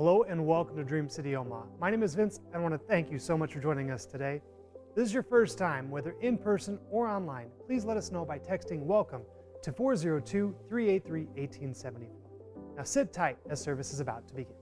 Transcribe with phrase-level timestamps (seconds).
[0.00, 1.64] Hello and welcome to Dream City Omaha.
[1.78, 4.06] My name is Vince and I want to thank you so much for joining us
[4.06, 4.40] today.
[4.88, 7.48] If this is your first time, whether in person or online.
[7.66, 9.20] Please let us know by texting welcome
[9.62, 12.16] to 402 383 1874.
[12.78, 14.54] Now sit tight as service is about to begin.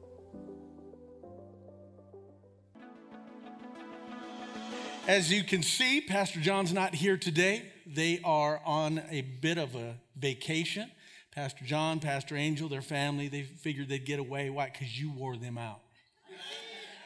[5.07, 7.70] As you can see, Pastor John's not here today.
[7.87, 10.91] They are on a bit of a vacation.
[11.39, 14.51] Pastor John, Pastor Angel, their family, they figured they'd get away.
[14.51, 14.70] Why?
[14.73, 15.79] Because you wore them out.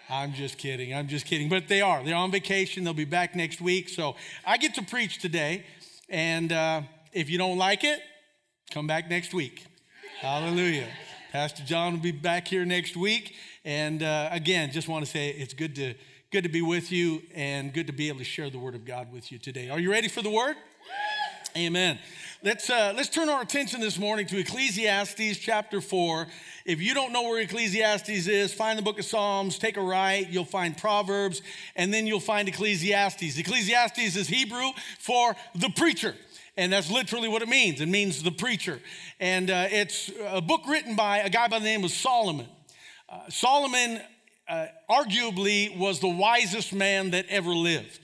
[0.08, 0.94] I'm just kidding.
[0.94, 1.50] I'm just kidding.
[1.50, 2.02] But they are.
[2.02, 2.82] They're on vacation.
[2.82, 3.90] They'll be back next week.
[3.90, 5.66] So I get to preach today.
[6.08, 6.80] And uh,
[7.12, 8.00] if you don't like it,
[8.70, 9.66] come back next week.
[10.22, 10.88] Hallelujah.
[11.30, 13.34] Pastor John will be back here next week.
[13.66, 15.92] And uh, again, just want to say it's good to
[16.30, 18.86] good to be with you and good to be able to share the word of
[18.86, 19.68] God with you today.
[19.68, 20.56] Are you ready for the word?
[21.54, 21.98] Amen.
[22.44, 26.26] Let's, uh, let's turn our attention this morning to Ecclesiastes chapter 4.
[26.64, 30.28] If you don't know where Ecclesiastes is, find the book of Psalms, take a right,
[30.28, 31.40] you'll find Proverbs,
[31.76, 33.38] and then you'll find Ecclesiastes.
[33.38, 36.16] Ecclesiastes is Hebrew for the preacher.
[36.56, 37.80] And that's literally what it means.
[37.80, 38.80] It means the preacher.
[39.20, 42.48] And uh, it's a book written by a guy by the name of Solomon.
[43.08, 44.00] Uh, Solomon
[44.48, 48.00] uh, arguably was the wisest man that ever lived.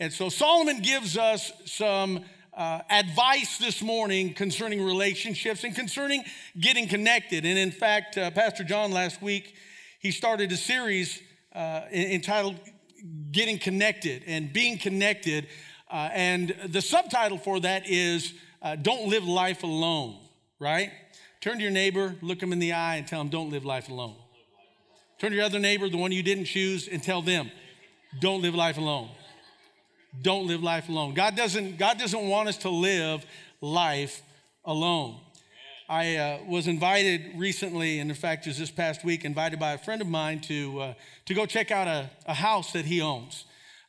[0.00, 2.24] And so Solomon gives us some
[2.58, 6.24] uh, advice this morning concerning relationships and concerning
[6.58, 7.46] getting connected.
[7.46, 9.54] And in fact, uh, Pastor John last week,
[10.00, 11.22] he started a series
[11.54, 12.56] uh, entitled
[13.30, 15.46] Getting Connected and Being Connected.
[15.88, 20.18] Uh, and the subtitle for that is uh, Don't Live Life Alone,
[20.58, 20.90] right?
[21.40, 23.88] Turn to your neighbor, look him in the eye, and tell him, Don't live life
[23.88, 24.16] alone.
[25.20, 27.50] Turn to your other neighbor, the one you didn't choose, and tell them,
[28.20, 29.10] don't live life alone.
[30.20, 31.14] Don't live life alone.
[31.14, 33.24] God doesn't, God doesn't want us to live
[33.60, 34.22] life
[34.64, 35.16] alone.
[35.88, 39.78] I uh, was invited recently, and in fact, just this past week, invited by a
[39.78, 40.94] friend of mine to, uh,
[41.26, 43.44] to go check out a, a house that he owns.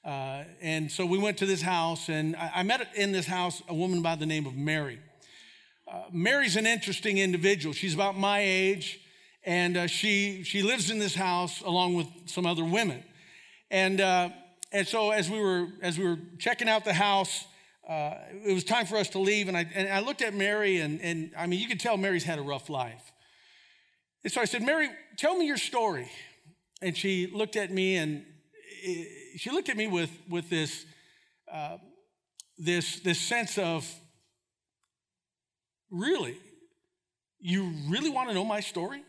[0.05, 3.61] Uh, and so we went to this house, and I, I, met in this house
[3.67, 4.99] a woman by the name of Mary.
[5.85, 7.73] Uh, Mary's an interesting individual.
[7.73, 9.01] She's about my age
[9.43, 13.03] and uh, she she lives in this house along with some other women,
[13.71, 14.29] and uh,
[14.71, 17.45] and so as we were as we were checking out the house,
[17.87, 18.13] uh,
[18.45, 21.01] it was time for us to leave, and I and I looked at Mary, and
[21.01, 23.11] and I mean you could tell Mary's had a rough life,
[24.23, 26.09] and so I said, Mary, tell me your story,
[26.81, 28.25] and she looked at me and
[28.85, 29.03] eh,
[29.37, 30.85] she looked at me with with this
[31.51, 31.77] uh,
[32.57, 33.85] this this sense of
[35.91, 36.37] really,
[37.39, 39.03] you really want to know my story?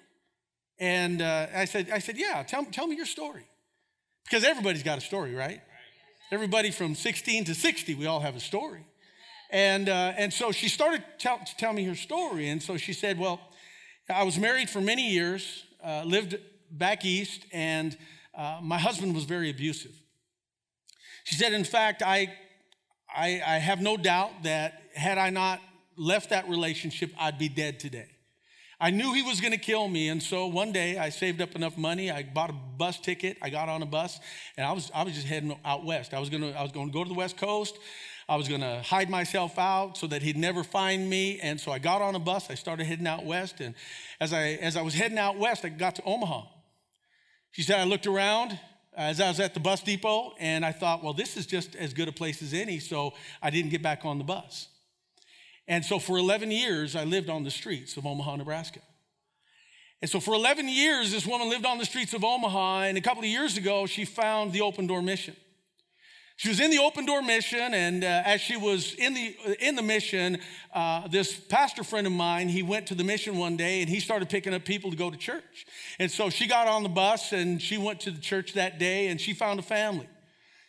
[0.78, 3.47] And uh, I said, I said, yeah, tell, tell me your story.
[4.30, 5.60] Because everybody's got a story, right?
[6.30, 8.84] Everybody from 16 to 60, we all have a story.
[9.50, 12.48] And, uh, and so she started tell, to tell me her story.
[12.48, 13.41] And so she said, well,
[14.08, 16.38] I was married for many years, uh, lived
[16.70, 17.98] back east, and
[18.32, 20.00] uh, my husband was very abusive.
[21.24, 22.32] She said, in fact, I,
[23.12, 25.58] I, I have no doubt that had I not
[25.97, 28.06] left that relationship, I'd be dead today.
[28.80, 30.08] I knew he was going to kill me.
[30.08, 32.10] And so one day I saved up enough money.
[32.10, 33.36] I bought a bus ticket.
[33.42, 34.18] I got on a bus
[34.56, 36.14] and I was, I was just heading out west.
[36.14, 37.78] I was going to, I was going to go to the West Coast.
[38.26, 41.41] I was going to hide myself out so that he'd never find me.
[41.41, 42.48] And so I got on a bus.
[42.48, 43.60] I started heading out west.
[43.60, 43.74] And
[44.18, 46.44] as I, as I was heading out west, I got to Omaha.
[47.50, 48.58] She said, I looked around
[48.97, 51.92] as I was at the bus depot and I thought, well, this is just as
[51.92, 52.78] good a place as any.
[52.78, 53.12] So
[53.42, 54.68] I didn't get back on the bus.
[55.70, 58.81] And so for 11 years, I lived on the streets of Omaha, Nebraska.
[60.03, 62.82] And so for 11 years, this woman lived on the streets of Omaha.
[62.82, 65.36] And a couple of years ago, she found the Open Door Mission.
[66.34, 69.76] She was in the Open Door Mission, and uh, as she was in the in
[69.76, 70.38] the mission,
[70.75, 74.00] uh, this pastor friend of mine, he went to the mission one day, and he
[74.00, 75.66] started picking up people to go to church.
[75.98, 79.09] And so she got on the bus, and she went to the church that day,
[79.09, 80.09] and she found a family.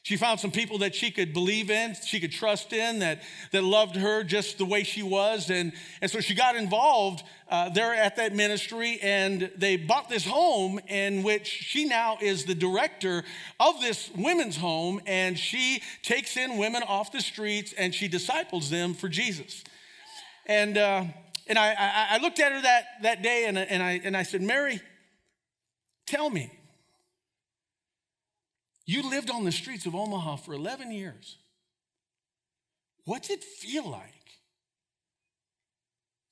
[0.03, 3.63] She found some people that she could believe in, she could trust in, that, that
[3.63, 5.51] loved her just the way she was.
[5.51, 10.25] And, and so she got involved uh, there at that ministry, and they bought this
[10.25, 13.23] home in which she now is the director
[13.59, 18.71] of this women's home, and she takes in women off the streets and she disciples
[18.71, 19.63] them for Jesus.
[20.47, 21.03] And, uh,
[21.45, 24.23] and I, I, I looked at her that, that day and, and, I, and I
[24.23, 24.81] said, Mary,
[26.07, 26.51] tell me
[28.91, 31.37] you lived on the streets of Omaha for 11 years.
[33.05, 34.03] What's it feel like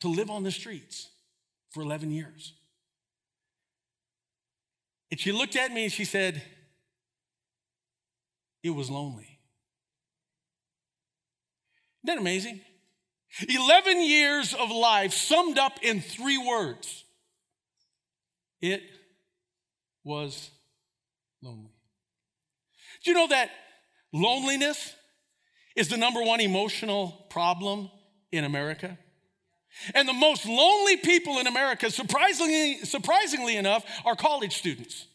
[0.02, 1.10] to live on the streets
[1.72, 2.54] for 11 years?
[5.12, 6.42] And she looked at me and she said,
[8.62, 9.40] It was lonely.
[12.04, 12.62] Isn't that amazing?
[13.48, 17.06] 11 years of life summed up in three words
[18.62, 18.82] it
[20.04, 20.50] was
[21.42, 21.79] lonely.
[23.04, 23.50] Do you know that
[24.12, 24.94] loneliness
[25.75, 27.90] is the number one emotional problem
[28.31, 28.98] in America?
[29.94, 35.06] And the most lonely people in America, surprisingly, surprisingly enough, are college students.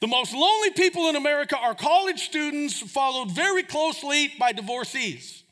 [0.00, 5.44] The most lonely people in America are college students, followed very closely by divorcees,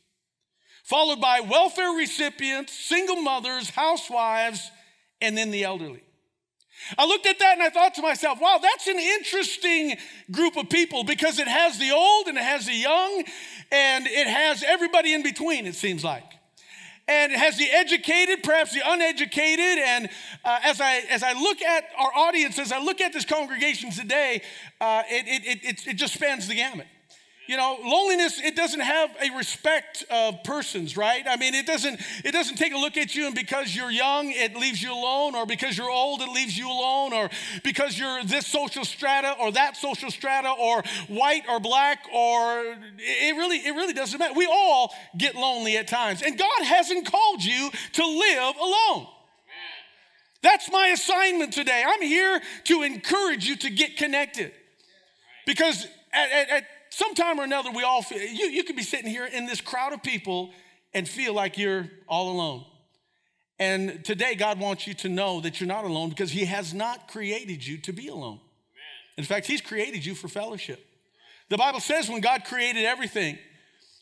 [0.85, 4.71] followed by welfare recipients, single mothers, housewives,
[5.21, 6.03] and then the elderly.
[6.97, 9.97] I looked at that and I thought to myself, wow, that's an interesting
[10.31, 13.25] group of people because it has the old and it has the young
[13.71, 16.25] and it has everybody in between, it seems like.
[17.07, 19.79] And it has the educated, perhaps the uneducated.
[19.79, 20.11] And
[20.45, 23.91] uh, as, I, as I look at our audience, as I look at this congregation
[23.91, 24.43] today,
[24.81, 26.87] uh, it, it, it, it just spans the gamut.
[27.49, 31.25] You know, loneliness, it doesn't have a respect of persons, right?
[31.27, 34.31] I mean, it doesn't, it doesn't take a look at you and because you're young,
[34.31, 37.31] it leaves you alone, or because you're old, it leaves you alone, or
[37.65, 43.35] because you're this social strata or that social strata, or white or black, or it
[43.35, 44.35] really, it really doesn't matter.
[44.35, 46.21] We all get lonely at times.
[46.21, 49.07] And God hasn't called you to live alone.
[50.43, 51.83] That's my assignment today.
[51.87, 54.53] I'm here to encourage you to get connected.
[55.47, 56.65] Because at, at, at
[56.99, 59.93] sometime or another, we all feel, you, you could be sitting here in this crowd
[59.93, 60.51] of people
[60.93, 62.65] and feel like you're all alone.
[63.61, 67.09] And today, God wants you to know that you're not alone because He has not
[67.09, 68.41] created you to be alone.
[69.17, 70.85] In fact, He's created you for fellowship.
[71.49, 73.39] The Bible says when God created everything,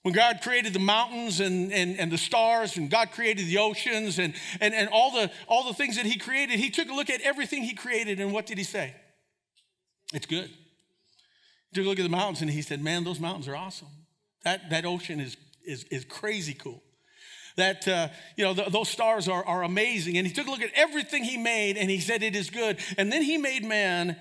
[0.03, 4.19] when God created the mountains and, and, and the stars, and God created the oceans
[4.19, 7.11] and, and, and all, the, all the things that He created, He took a look
[7.11, 8.95] at everything He created, and what did He say?
[10.13, 10.51] It's good
[11.77, 13.89] took a look at the mountains and he said, Man, those mountains are awesome.
[14.45, 16.83] That, that ocean is, is, is crazy cool.
[17.57, 20.19] That, uh, you know, th- those stars are, are amazing.
[20.19, 22.79] And he took a look at everything he made and he said, It is good.
[22.99, 24.17] And then he made man.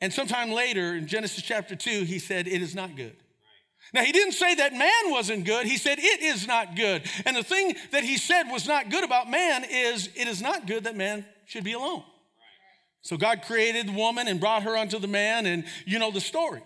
[0.00, 3.16] And sometime later in Genesis chapter 2, he said, It is not good.
[3.92, 5.66] Now, he didn't say that man wasn't good.
[5.66, 7.02] He said it is not good.
[7.26, 10.66] And the thing that he said was not good about man is it is not
[10.66, 12.04] good that man should be alone.
[13.02, 16.20] So God created the woman and brought her unto the man, and you know the
[16.20, 16.62] story.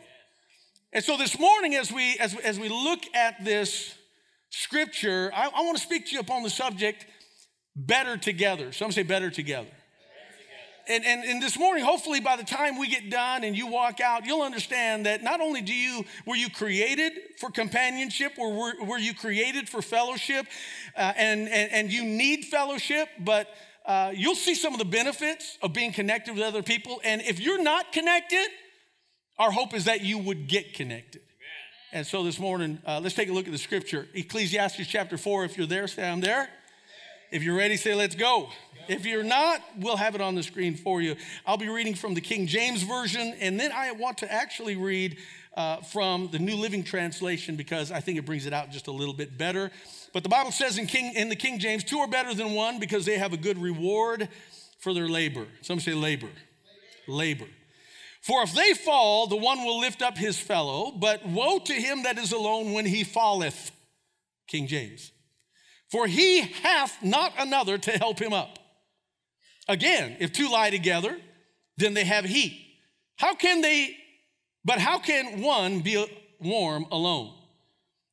[0.93, 3.95] And so this morning, as we as, as we look at this
[4.51, 7.07] scripture, I, I want to speak to you upon the subject
[7.77, 8.73] better together.
[8.73, 9.71] Some say better together.
[10.87, 14.01] And, and, and this morning, hopefully, by the time we get done and you walk
[14.01, 18.85] out, you'll understand that not only do you were you created for companionship, or were,
[18.85, 20.47] were you created for fellowship,
[20.95, 23.49] uh, and, and and you need fellowship, but
[23.85, 27.01] uh, you'll see some of the benefits of being connected with other people.
[27.05, 28.47] And if you're not connected,
[29.39, 31.21] our hope is that you would get connected.
[31.21, 31.99] Amen.
[31.99, 34.07] And so this morning, uh, let's take a look at the scripture.
[34.15, 35.45] Ecclesiastes chapter 4.
[35.45, 36.49] If you're there, say, I'm there.
[37.31, 38.49] If you're ready, say, let's go.
[38.87, 41.17] If you're not, we'll have it on the screen for you.
[41.47, 45.17] I'll be reading from the King James Version, and then I want to actually read
[45.57, 48.93] uh, from the New Living Translation because I think it brings it out just a
[48.93, 49.71] little bit better.
[50.13, 52.79] But the Bible says in, King, in the King James, two are better than one
[52.79, 54.29] because they have a good reward
[54.79, 55.47] for their labor.
[55.63, 56.31] Some say labor.
[57.07, 57.47] Labor.
[58.23, 62.05] For if they fall, the one will lift up his fellow, but woe to him
[62.05, 63.71] that is alone when he falleth.
[64.47, 65.13] King James.
[65.91, 68.59] For he hath not another to help him up.
[69.69, 71.19] Again, if two lie together,
[71.77, 72.61] then they have heat.
[73.17, 73.97] How can they,
[74.65, 76.05] but how can one be
[76.41, 77.35] warm alone?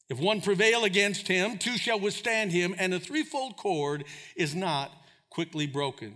[0.09, 4.03] If one prevail against him, two shall withstand him, and a threefold cord
[4.35, 4.91] is not
[5.29, 6.15] quickly broken.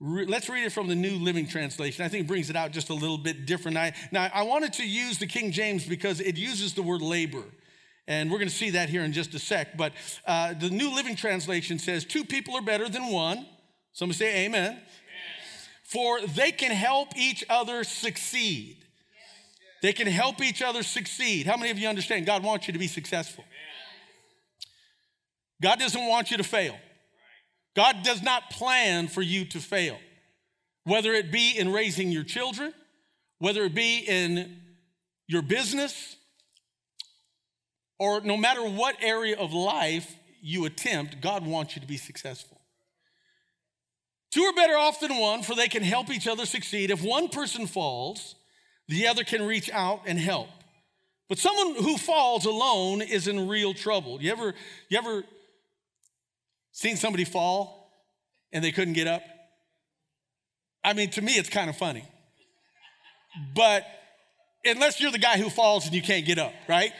[0.00, 2.04] Re- let's read it from the New Living Translation.
[2.04, 3.76] I think it brings it out just a little bit different.
[3.76, 7.44] I, now, I wanted to use the King James because it uses the word labor.
[8.08, 9.76] And we're going to see that here in just a sec.
[9.76, 9.92] But
[10.26, 13.46] uh, the New Living Translation says, Two people are better than one.
[13.92, 14.72] Somebody say amen.
[14.72, 14.80] amen.
[15.84, 18.85] For they can help each other succeed.
[19.86, 21.46] They can help each other succeed.
[21.46, 23.44] How many of you understand God wants you to be successful?
[25.62, 26.76] God doesn't want you to fail.
[27.76, 29.96] God does not plan for you to fail,
[30.82, 32.74] whether it be in raising your children,
[33.38, 34.60] whether it be in
[35.28, 36.16] your business,
[38.00, 42.60] or no matter what area of life you attempt, God wants you to be successful.
[44.32, 46.90] Two are better off than one, for they can help each other succeed.
[46.90, 48.34] If one person falls,
[48.88, 50.48] the other can reach out and help.
[51.28, 54.22] But someone who falls alone is in real trouble.
[54.22, 54.54] You ever,
[54.88, 55.24] you ever
[56.72, 57.90] seen somebody fall
[58.52, 59.22] and they couldn't get up?
[60.84, 62.04] I mean, to me, it's kind of funny.
[63.54, 63.84] But
[64.64, 66.92] unless you're the guy who falls and you can't get up, right?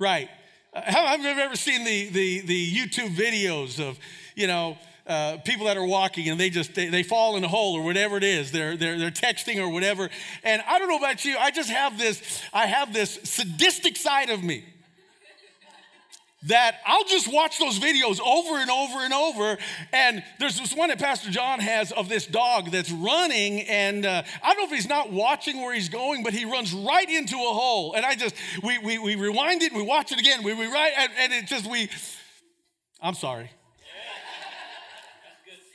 [0.00, 0.28] Right.
[0.74, 0.80] Uh,
[1.18, 3.98] many have ever seen the, the, the YouTube videos of,
[4.34, 7.48] you know, uh, people that are walking and they just they, they, fall in a
[7.48, 10.08] hole or whatever it is they're, they're they're texting or whatever
[10.44, 14.30] and i don't know about you i just have this i have this sadistic side
[14.30, 14.64] of me
[16.44, 19.58] that I'll just watch those videos over and over and over.
[19.92, 24.22] And there's this one that Pastor John has of this dog that's running, and uh,
[24.42, 27.36] I don't know if he's not watching where he's going, but he runs right into
[27.36, 27.94] a hole.
[27.94, 30.42] And I just, we, we, we rewind it and we watch it again.
[30.42, 31.88] We, we write, and, and it just, we,
[33.00, 33.50] I'm sorry.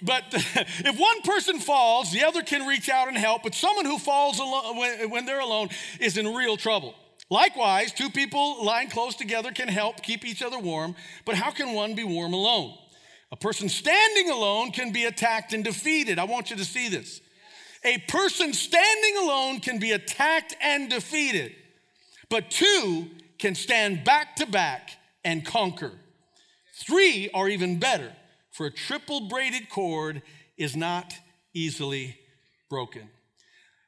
[0.01, 3.44] But if one person falls, the other can reach out and help.
[3.44, 6.96] But someone who falls alone, when, when they're alone is in real trouble.
[7.30, 11.74] Likewise, two people lying close together can help keep each other warm, but how can
[11.74, 12.74] one be warm alone?
[13.32, 16.20] A person standing alone can be attacked and defeated.
[16.20, 17.20] I want you to see this.
[17.84, 21.54] A person standing alone can be attacked and defeated,
[22.30, 24.92] but two can stand back to back
[25.25, 25.92] and conquer.
[26.75, 28.13] Three are even better,
[28.57, 30.23] for a triple braided cord
[30.57, 31.13] is not
[31.53, 32.17] easily
[32.71, 33.07] broken.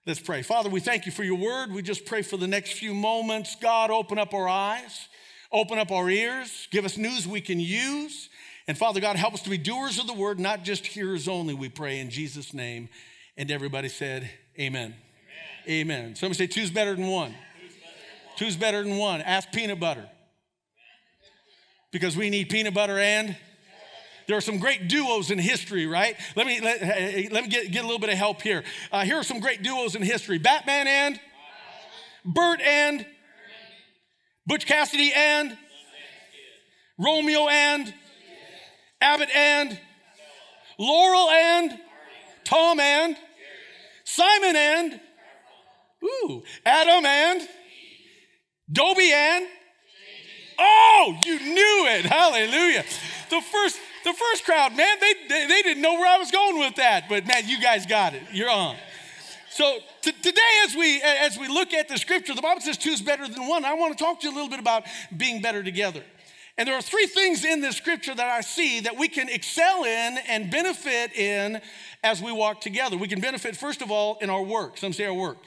[0.05, 0.43] Let's pray.
[0.43, 1.71] Father, we thank you for your word.
[1.71, 3.55] We just pray for the next few moments.
[3.59, 5.07] God, open up our eyes,
[5.51, 8.29] open up our ears, give us news we can use.
[8.67, 11.55] And Father God, help us to be doers of the word, not just hearers only,
[11.55, 12.89] we pray in Jesus' name.
[13.37, 14.93] And everybody said, Amen.
[15.67, 15.89] Amen.
[15.89, 16.15] Amen.
[16.15, 17.33] Somebody say, two's better than one.
[18.37, 19.21] Two's better than one.
[19.21, 20.07] Ask peanut butter.
[21.91, 23.35] Because we need peanut butter and
[24.29, 26.15] there are some great duos in history, right?
[26.35, 26.81] Let me, let,
[27.31, 28.63] let me get, get a little bit of help here.
[28.91, 30.37] Uh, here are some great duos in history.
[30.37, 31.19] Batman and?
[32.23, 33.07] Bert and?
[34.45, 35.57] Butch Cassidy and?
[36.99, 37.91] Romeo and?
[39.01, 39.79] Abbott and?
[40.77, 41.79] Laurel and?
[42.43, 43.17] Tom and?
[44.03, 44.99] Simon and?
[46.03, 47.49] Ooh, Adam and?
[48.71, 49.47] Dobie and?
[50.59, 52.05] Oh, you knew it.
[52.05, 52.85] Hallelujah.
[53.31, 56.59] The first the first crowd, man, they, they, they, didn't know where I was going
[56.59, 58.23] with that, but man, you guys got it.
[58.31, 58.75] You're on.
[59.49, 62.91] So t- today, as we as we look at the scripture, the Bible says two
[62.91, 63.65] is better than one.
[63.65, 64.83] I want to talk to you a little bit about
[65.15, 66.03] being better together.
[66.57, 69.85] And there are three things in this scripture that I see that we can excel
[69.85, 71.61] in and benefit in
[72.03, 72.97] as we walk together.
[72.97, 74.77] We can benefit, first of all, in our work.
[74.77, 75.37] Some say our work.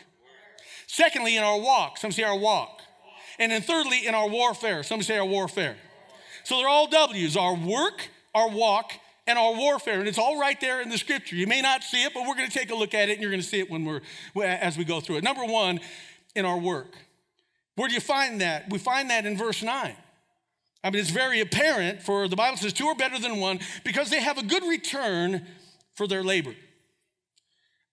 [0.87, 1.99] Secondly, in our walk.
[1.99, 2.81] Some say our walk.
[3.39, 4.83] And then thirdly, in our warfare.
[4.83, 5.77] Some say our warfare.
[6.45, 8.93] So they're all W's our work, our walk,
[9.27, 10.01] and our warfare.
[10.01, 11.37] And it's all right there in the scripture.
[11.37, 13.23] You may not see it, but we're going to take a look at it and
[13.23, 14.01] you're going to see it when we're
[14.43, 15.25] as we go through it.
[15.25, 15.81] Number one,
[16.35, 16.97] in our work.
[17.77, 18.69] Where do you find that?
[18.71, 19.97] We find that in verse 9.
[20.85, 24.11] I mean, it's very apparent for the Bible says two are better than one because
[24.11, 25.47] they have a good return
[25.95, 26.55] for their labor.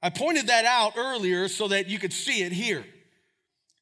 [0.02, 2.84] I pointed that out earlier so that you could see it here.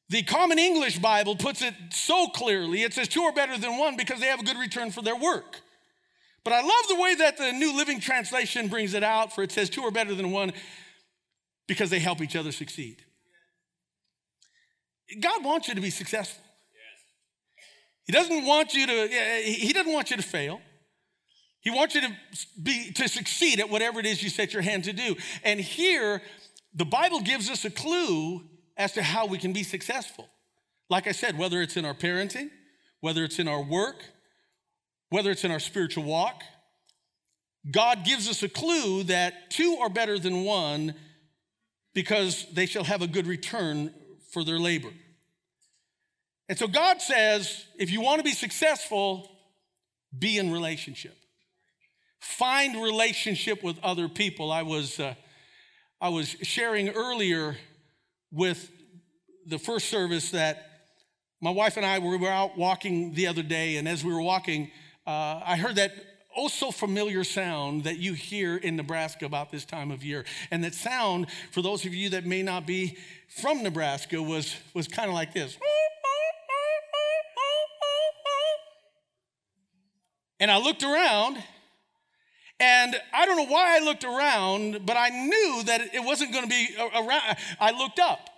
[0.09, 2.83] The Common English Bible puts it so clearly.
[2.83, 5.15] It says two are better than one because they have a good return for their
[5.15, 5.61] work.
[6.47, 9.51] But I love the way that the New Living Translation brings it out, for it
[9.51, 10.53] says two are better than one
[11.67, 13.03] because they help each other succeed.
[15.19, 16.41] God wants you to be successful.
[18.05, 20.61] He doesn't want you to, eh, he doesn't want you to fail.
[21.59, 22.15] He wants you to
[22.63, 25.17] be to succeed at whatever it is you set your hand to do.
[25.43, 26.21] And here,
[26.73, 28.41] the Bible gives us a clue
[28.77, 30.29] as to how we can be successful.
[30.89, 32.51] Like I said, whether it's in our parenting,
[33.01, 34.05] whether it's in our work,
[35.09, 36.43] whether it's in our spiritual walk,
[37.69, 40.93] God gives us a clue that two are better than one
[41.93, 43.93] because they shall have a good return
[44.31, 44.91] for their labor.
[46.49, 49.29] And so God says if you want to be successful,
[50.17, 51.15] be in relationship.
[52.19, 54.51] Find relationship with other people.
[54.51, 55.15] I was, uh,
[55.99, 57.57] I was sharing earlier
[58.31, 58.71] with
[59.45, 60.63] the first service that
[61.41, 64.71] my wife and I were out walking the other day, and as we were walking,
[65.07, 65.93] uh, I heard that
[66.35, 70.25] oh so familiar sound that you hear in Nebraska about this time of year.
[70.51, 72.97] And that sound, for those of you that may not be
[73.29, 75.57] from Nebraska, was, was kind of like this.
[80.39, 81.41] And I looked around,
[82.59, 86.43] and I don't know why I looked around, but I knew that it wasn't going
[86.43, 87.37] to be around.
[87.59, 88.29] I looked up.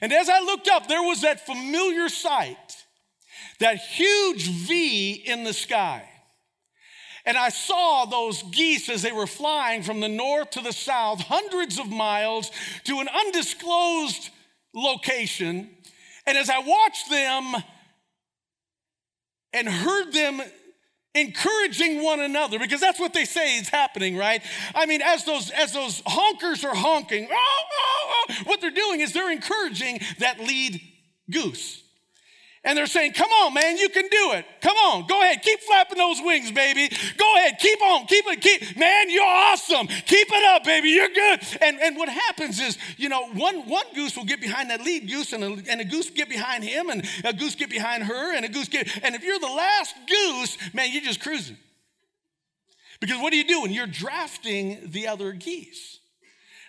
[0.00, 2.81] And as I looked up, there was that familiar sight
[3.62, 6.02] that huge V in the sky.
[7.24, 11.20] And I saw those geese as they were flying from the north to the south,
[11.20, 12.50] hundreds of miles
[12.84, 14.30] to an undisclosed
[14.74, 15.70] location.
[16.26, 17.62] And as I watched them
[19.52, 20.42] and heard them
[21.14, 24.42] encouraging one another because that's what they say is happening right
[24.74, 29.00] i mean as those as those honkers are honking oh, oh, oh, what they're doing
[29.00, 30.80] is they're encouraging that lead
[31.30, 31.81] goose
[32.64, 34.44] And they're saying, Come on, man, you can do it.
[34.60, 36.88] Come on, go ahead, keep flapping those wings, baby.
[37.16, 39.88] Go ahead, keep on, keep it, keep, man, you're awesome.
[39.88, 41.40] Keep it up, baby, you're good.
[41.60, 45.08] And, and what happens is, you know, one, one goose will get behind that lead
[45.08, 48.34] goose, and a, and a goose get behind him, and a goose get behind her,
[48.34, 51.56] and a goose get, and if you're the last goose, man, you're just cruising.
[53.00, 53.72] Because what are you doing?
[53.72, 55.98] You're drafting the other geese.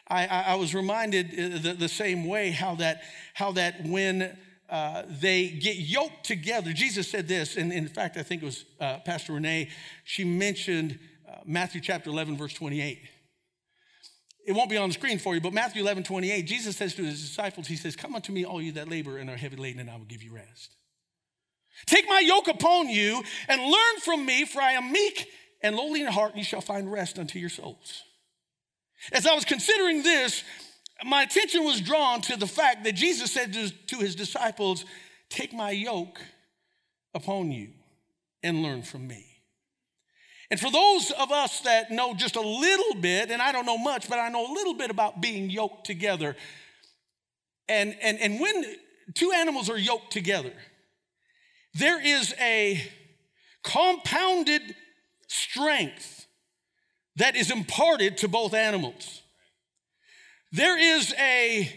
[0.08, 3.04] I, I, I was reminded uh, the, the same way how that,
[3.36, 4.36] how that when
[4.70, 6.74] uh, they get yoked together.
[6.74, 9.70] Jesus said this, and in fact, I think it was uh, Pastor Renee,
[10.04, 13.00] she mentioned uh, Matthew chapter 11, verse 28.
[14.46, 17.04] It won't be on the screen for you, but Matthew 11, 28, Jesus says to
[17.04, 19.80] his disciples, He says, Come unto me, all you that labor and are heavy laden,
[19.80, 20.76] and I will give you rest.
[21.86, 25.28] Take my yoke upon you and learn from me, for I am meek
[25.62, 28.04] and lowly in heart, and you shall find rest unto your souls.
[29.12, 30.44] As I was considering this,
[31.06, 34.86] my attention was drawn to the fact that Jesus said to his disciples,
[35.30, 36.20] Take my yoke
[37.14, 37.70] upon you
[38.44, 39.26] and learn from me.
[40.52, 43.78] And for those of us that know just a little bit, and I don't know
[43.78, 46.36] much, but I know a little bit about being yoked together.
[47.68, 48.64] And, and, and when
[49.16, 50.54] two animals are yoked together,
[51.74, 52.84] there is a
[53.64, 54.62] compounded
[55.28, 56.28] strength
[57.16, 59.23] that is imparted to both animals
[60.54, 61.70] there is a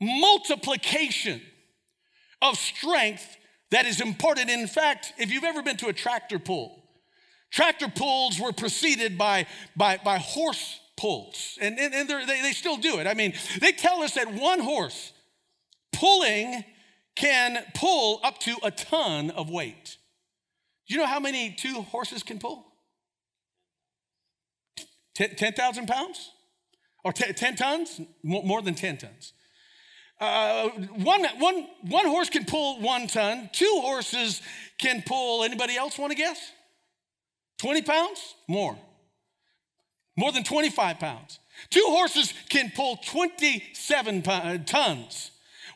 [0.00, 1.42] multiplication
[2.40, 3.36] of strength
[3.72, 4.48] that is important.
[4.48, 6.84] In fact, if you've ever been to a tractor pull,
[7.50, 12.76] tractor pulls were preceded by, by, by horse pulls, and, and, and they, they still
[12.76, 13.08] do it.
[13.08, 15.12] I mean, they tell us that one horse
[15.92, 16.64] pulling
[17.16, 19.96] can pull up to a ton of weight.
[20.86, 22.66] Do you know how many two horses can pull?
[25.16, 26.30] 10,000 pounds?
[27.04, 28.00] Or 10 tons?
[28.22, 29.32] More than 10 tons.
[30.20, 33.48] Uh, one, one, one horse can pull one ton.
[33.52, 34.42] Two horses
[34.78, 36.52] can pull, anybody else want to guess?
[37.58, 38.34] 20 pounds?
[38.46, 38.76] More.
[40.16, 41.38] More than 25 pounds.
[41.70, 45.29] Two horses can pull 27 tons.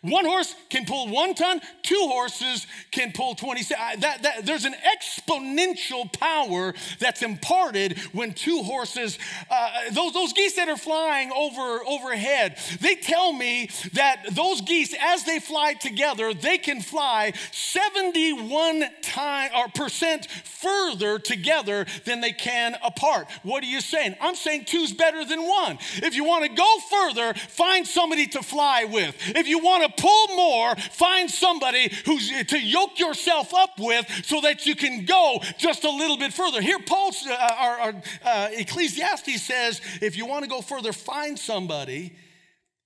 [0.04, 3.62] One horse can pull one ton, two horses can pull 20.
[4.00, 9.18] That, that, there's an exponential power that's imparted when two horses,
[9.50, 14.94] uh, those, those geese that are flying over overhead, they tell me that those geese,
[15.00, 22.32] as they fly together, they can fly 71 time, or percent further together than they
[22.32, 23.28] can apart.
[23.42, 24.16] What are you saying?
[24.20, 25.78] I'm saying two's better than one.
[25.96, 29.14] If you want to go further, find somebody to fly with.
[29.34, 34.40] If you want to pull more, find somebody who's to yoke yourself up with so
[34.40, 36.60] that you can go just a little bit further.
[36.60, 41.38] Here, Paul, uh, our, our uh, Ecclesiastes says, if you want to go further, find
[41.38, 42.16] somebody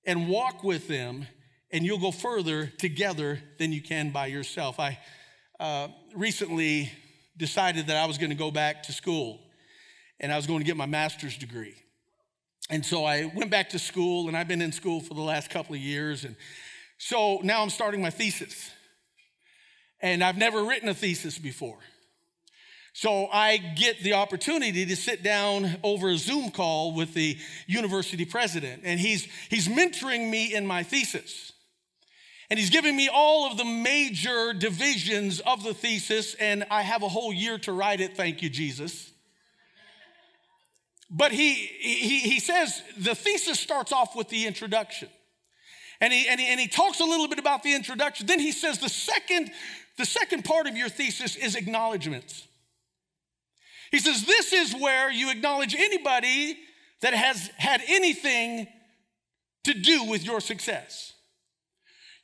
[0.05, 1.27] and walk with them,
[1.71, 4.81] and you'll go further together than you can by yourself.
[4.81, 4.99] I
[5.61, 6.91] uh, recently
[7.37, 9.41] decided that I was going to go back to school,
[10.19, 11.75] and I was going to get my master's degree.
[12.71, 15.51] And so I went back to school, and I've been in school for the last
[15.51, 16.37] couple of years, and
[16.99, 18.71] so now I'm starting my thesis.
[20.01, 21.79] And I've never written a thesis before.
[22.93, 28.25] So I get the opportunity to sit down over a Zoom call with the university
[28.25, 31.53] president, and he's, he's mentoring me in my thesis.
[32.51, 37.03] And he's giving me all of the major divisions of the thesis, and I have
[37.03, 39.13] a whole year to write it, thank you, Jesus.
[41.11, 45.09] But he, he, he says the thesis starts off with the introduction.
[46.01, 48.27] And he, and, he, and he talks a little bit about the introduction.
[48.27, 49.51] Then he says the second,
[49.97, 52.47] the second part of your thesis is acknowledgments.
[53.91, 56.59] He says, This is where you acknowledge anybody
[57.01, 58.69] that has had anything
[59.65, 61.15] to do with your success.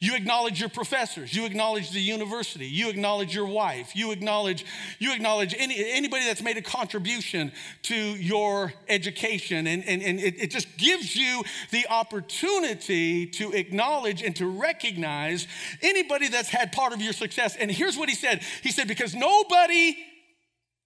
[0.00, 1.34] You acknowledge your professors.
[1.34, 2.66] You acknowledge the university.
[2.66, 3.94] You acknowledge your wife.
[3.94, 4.66] You acknowledge,
[4.98, 7.52] you acknowledge any, anybody that's made a contribution
[7.82, 9.66] to your education.
[9.66, 15.46] And, and, and it, it just gives you the opportunity to acknowledge and to recognize
[15.80, 17.56] anybody that's had part of your success.
[17.56, 19.96] And here's what he said He said, because nobody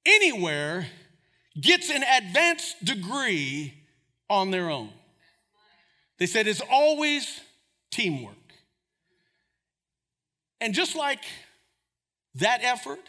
[0.04, 0.86] anywhere
[1.60, 3.74] gets an advanced degree
[4.30, 4.90] on their own.
[6.18, 7.40] They said it's always
[7.90, 8.34] teamwork.
[10.60, 11.24] And just like
[12.36, 13.00] that effort,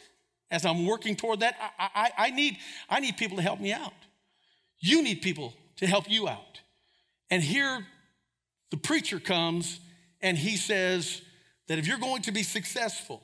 [0.52, 2.58] as I'm working toward that, I, I, I, need,
[2.90, 3.94] I need people to help me out.
[4.80, 6.62] You need people to help you out.
[7.30, 7.86] And here
[8.72, 9.80] the preacher comes
[10.22, 11.22] and he says
[11.68, 13.22] that if you're going to be successful,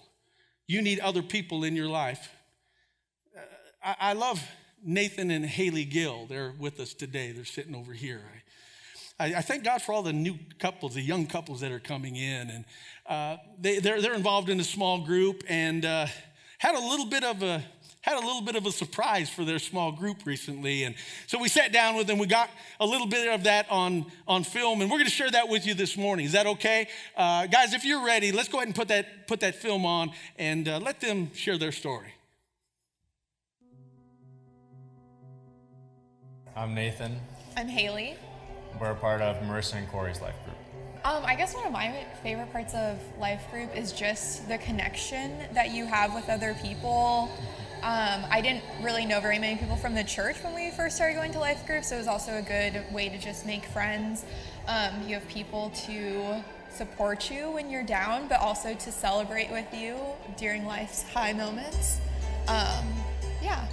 [0.67, 2.29] you need other people in your life.
[3.35, 3.41] Uh,
[3.83, 4.43] I, I, love
[4.83, 6.25] Nathan and Haley Gill.
[6.27, 7.31] They're with us today.
[7.31, 8.21] They're sitting over here.
[8.23, 8.41] I,
[9.17, 12.49] I, thank God for all the new couples, the young couples that are coming in.
[12.49, 12.65] And
[13.07, 16.07] uh, they, they're, they're involved in a small group and uh,
[16.57, 17.63] had a little bit of a
[18.01, 20.83] had a little bit of a surprise for their small group recently.
[20.83, 20.93] And
[21.25, 22.19] so we sat down with them.
[22.19, 25.31] We got a little bit of that on, on film, and we're going to share
[25.31, 26.27] that with you this morning.
[26.27, 26.87] Is that okay?
[27.17, 30.11] Uh, guys, if you're ready, let's go ahead and put that, put that film on
[30.37, 32.13] and uh, let them share their story.
[36.55, 37.19] I'm Nathan.
[37.57, 38.17] I'm Haley.
[38.79, 40.57] We're a part of Marissa and Corey's life group.
[41.05, 45.37] Um, I guess one of my favorite parts of life group is just the connection
[45.53, 47.29] that you have with other people.
[47.83, 51.13] Um, I didn't really know very many people from the church when we first started
[51.13, 51.89] going to life groups.
[51.89, 54.25] So it was also a good way to just make friends.
[54.67, 59.71] Um, you have people to support you when you're down, but also to celebrate with
[59.73, 59.97] you
[60.37, 61.99] during life's high moments.
[62.47, 62.85] Um,
[63.43, 63.67] yeah.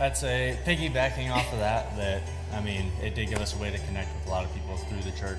[0.00, 1.96] That's a piggybacking off of that.
[1.96, 4.52] That I mean, it did give us a way to connect with a lot of
[4.54, 5.38] people through the church.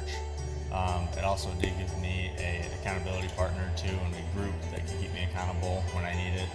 [0.72, 4.98] Um, it also did give me a accountability partner too, and a group that can
[5.02, 6.50] keep me accountable when I need it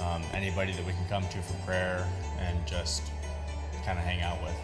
[0.00, 2.06] um, anybody that we can come to for prayer
[2.38, 3.02] and just
[3.84, 4.54] kind of hang out with.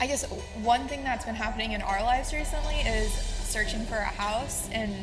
[0.00, 0.24] I guess
[0.62, 4.94] one thing that's been happening in our lives recently is searching for a house and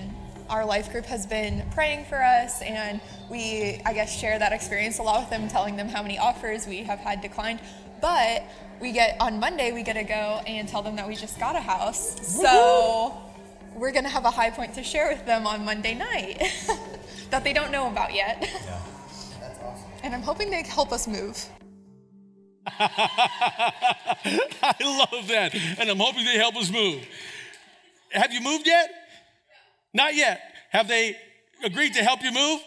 [0.49, 4.97] our life group has been praying for us and we i guess share that experience
[4.97, 7.59] a lot with them telling them how many offers we have had declined
[8.01, 8.43] but
[8.81, 11.55] we get on monday we get to go and tell them that we just got
[11.55, 13.15] a house so
[13.75, 16.41] we're going to have a high point to share with them on monday night
[17.29, 18.79] that they don't know about yet yeah.
[19.39, 19.89] That's awesome.
[20.03, 21.45] And I'm hoping they help us move.
[22.79, 25.55] I love that.
[25.79, 27.05] And I'm hoping they help us move.
[28.11, 28.91] Have you moved yet?
[29.93, 30.41] Not yet.
[30.71, 31.17] Have they
[31.63, 32.61] agreed to help you move?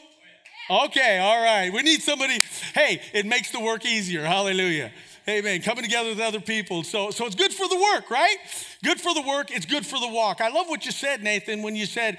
[0.71, 1.73] Oh, okay, all right.
[1.73, 2.41] We need somebody.
[2.75, 4.25] Hey, it makes the work easier.
[4.25, 4.93] Hallelujah.
[5.29, 5.63] Amen.
[5.63, 6.83] Coming together with other people.
[6.83, 8.37] So, so it's good for the work, right?
[8.83, 9.53] Good for the work.
[9.53, 10.41] It's good for the walk.
[10.41, 12.19] I love what you said, Nathan, when you said,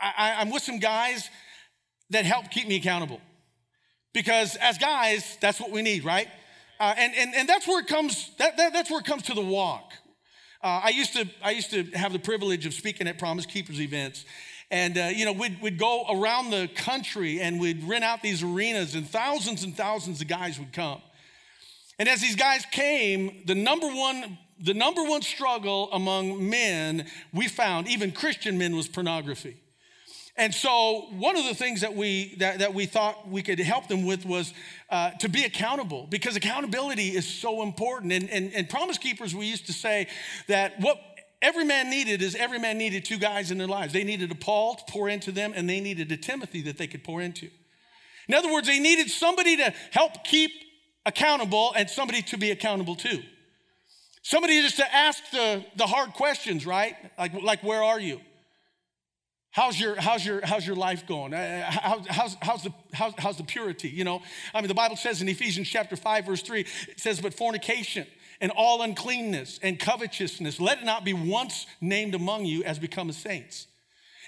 [0.00, 1.28] I, I, I'm with some guys
[2.08, 3.20] that help keep me accountable.
[4.14, 6.28] Because as guys, that's what we need, right?
[6.80, 9.34] Uh, and, and, and that's where it comes, that, that, that's where it comes to
[9.34, 9.92] the walk.
[10.62, 13.80] Uh, I, used to, I used to have the privilege of speaking at Promise Keepers
[13.80, 14.24] events.
[14.70, 18.42] And, uh, you know, we'd, we'd go around the country and we'd rent out these
[18.42, 21.02] arenas, and thousands and thousands of guys would come.
[22.02, 27.46] And as these guys came, the number one, the number one struggle among men we
[27.46, 29.56] found, even Christian men, was pornography.
[30.36, 33.86] And so, one of the things that we, that, that we thought we could help
[33.86, 34.52] them with was
[34.90, 38.10] uh, to be accountable because accountability is so important.
[38.10, 40.08] And, and, and Promise Keepers, we used to say
[40.48, 41.00] that what
[41.40, 43.92] every man needed is every man needed two guys in their lives.
[43.92, 46.88] They needed a Paul to pour into them, and they needed a Timothy that they
[46.88, 47.48] could pour into.
[48.26, 50.50] In other words, they needed somebody to help keep
[51.04, 53.22] accountable and somebody to be accountable to.
[54.22, 56.94] Somebody just to ask the, the hard questions, right?
[57.18, 58.20] Like, like where are you?
[59.50, 61.34] How's your, how's your, how's your life going?
[61.34, 63.90] Uh, how, how's, how's, the, how's, how's the purity?
[63.90, 64.22] You know,
[64.54, 68.06] I mean, the Bible says in Ephesians chapter 5, verse 3, it says, But fornication
[68.40, 73.12] and all uncleanness and covetousness, let it not be once named among you as become
[73.12, 73.66] saints.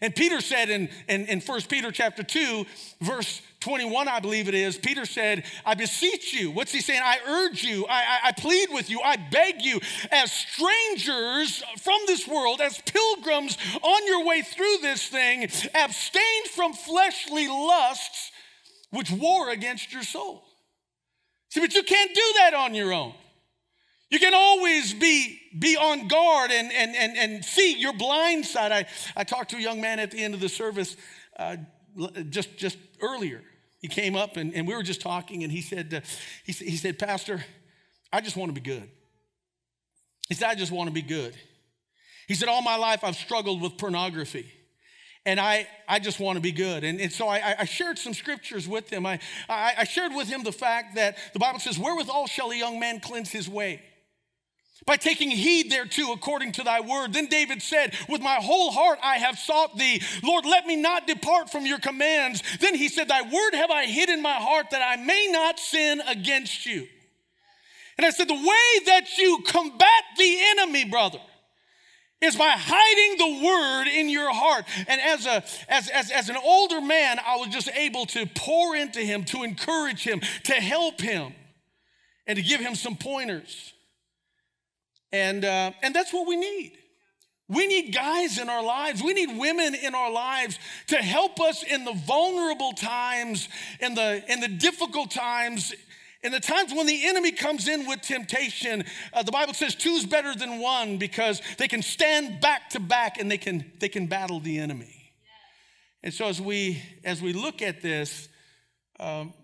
[0.03, 2.67] And Peter said in, in, in 1 Peter chapter 2,
[3.01, 6.51] verse 21, I believe it is, Peter said, I beseech you.
[6.51, 7.01] What's he saying?
[7.03, 9.81] I urge you, I, I, I, plead with you, I beg you,
[10.13, 16.75] as strangers from this world, as pilgrims on your way through this thing, abstain from
[16.75, 18.33] fleshly lusts
[18.91, 20.45] which war against your soul.
[21.49, 23.15] See, but you can't do that on your own.
[24.11, 28.73] You can always be, be on guard and, and, and, and see your blind side.
[28.73, 30.99] I, I talked to a young man at the end of the service
[31.39, 31.57] uh,
[32.29, 33.43] just, just earlier.
[33.85, 36.01] He came up and, and we were just talking, and he said, uh,
[36.43, 37.45] he, he said, Pastor,
[38.11, 38.89] I just want to be good.
[40.27, 41.37] He said, I just want to be good.
[42.27, 44.51] He said, All my life I've struggled with pornography.
[45.27, 46.83] And I, I just want to be good.
[46.83, 49.05] And, and so I, I shared some scriptures with him.
[49.05, 49.21] I,
[49.51, 52.81] I, I shared with him the fact that the Bible says, Wherewithal shall a young
[52.81, 53.83] man cleanse his way?
[54.87, 57.13] By taking heed thereto according to thy word.
[57.13, 60.03] Then David said, With my whole heart I have sought thee.
[60.23, 62.43] Lord, let me not depart from your commands.
[62.61, 65.59] Then he said, Thy word have I hid in my heart that I may not
[65.59, 66.87] sin against you.
[67.97, 71.21] And I said, The way that you combat the enemy, brother,
[72.21, 74.65] is by hiding the word in your heart.
[74.89, 78.75] And as, a, as, as, as an older man, I was just able to pour
[78.77, 81.35] into him, to encourage him, to help him,
[82.27, 83.74] and to give him some pointers.
[85.15, 86.73] And, uh, and that's what we need.
[87.49, 89.01] We need guys in our lives.
[89.01, 93.49] We need women in our lives to help us in the vulnerable times,
[93.79, 95.73] in the, in the difficult times,
[96.25, 100.07] In the times when the enemy comes in with temptation, uh, the Bible says two's
[100.07, 104.07] better than one because they can stand back to back and they can, they can
[104.07, 105.13] battle the enemy.
[106.03, 108.29] And so as we as we look at this,
[108.99, 109.35] um,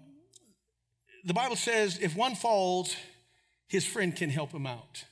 [1.24, 2.96] the Bible says if one falls,
[3.68, 5.04] his friend can help him out.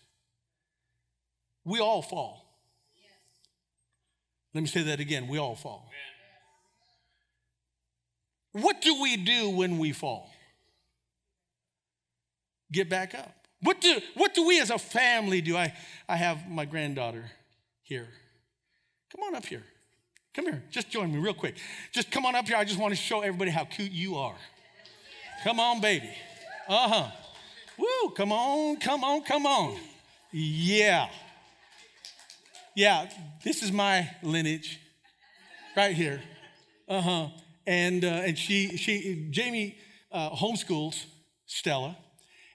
[1.69, 2.45] We all fall.
[4.55, 5.29] Let me say that again.
[5.29, 5.91] We all fall.
[8.53, 10.31] What do we do when we fall?
[12.73, 13.35] Get back up.
[13.61, 15.57] What do, what do we as a family do?
[15.57, 15.75] I,
[16.09, 17.31] I have my granddaughter
[17.83, 18.09] here.
[19.15, 19.63] Come on up here.
[20.33, 20.63] Come here.
[20.71, 21.57] Just join me real quick.
[21.93, 22.57] Just come on up here.
[22.57, 24.37] I just want to show everybody how cute you are.
[25.45, 26.11] Come on, baby.
[26.67, 27.11] Uh huh.
[27.77, 28.11] Woo.
[28.17, 29.79] Come on, come on, come on.
[30.33, 31.09] Yeah.
[32.79, 33.11] Yeah,
[33.43, 34.79] this is my lineage
[35.77, 36.23] right here.
[36.87, 37.29] Uh huh.
[37.67, 39.77] And, uh, and she, she, Jamie
[40.13, 41.07] uh, homeschools
[41.45, 41.97] Stella,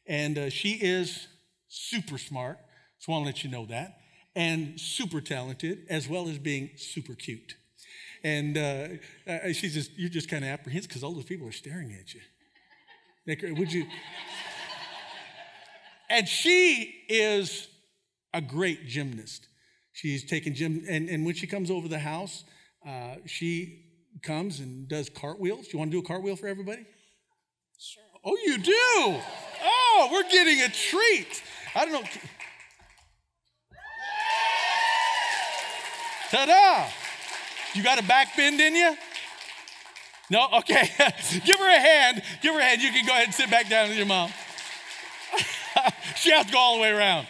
[0.08, 1.28] and uh, she is
[1.68, 2.58] super smart.
[3.00, 3.98] So I want to let you know that.
[4.34, 7.56] And super talented, as well as being super cute.
[8.24, 11.92] And uh, she's just, you're just kind of apprehensive because all those people are staring
[12.00, 13.56] at you.
[13.56, 13.88] Would you?
[16.10, 17.68] and she is
[18.34, 19.50] a great gymnast.
[19.94, 22.44] She's taken gym, and, and when she comes over the house,
[22.86, 23.86] uh, she
[24.24, 25.72] comes and does cartwheels.
[25.72, 26.86] You want to do a cartwheel for everybody?
[27.78, 28.04] Sure.
[28.26, 29.20] Oh, you do?
[29.64, 31.44] Oh, we're getting a treat.
[31.76, 32.10] I don't know.
[36.32, 36.90] Ta da!
[37.76, 38.96] You got a back bend in you?
[40.32, 40.48] No?
[40.60, 40.90] Okay.
[41.46, 42.24] Give her a hand.
[42.42, 42.82] Give her a hand.
[42.82, 44.32] You can go ahead and sit back down with your mom.
[46.16, 47.28] she has to go all the way around.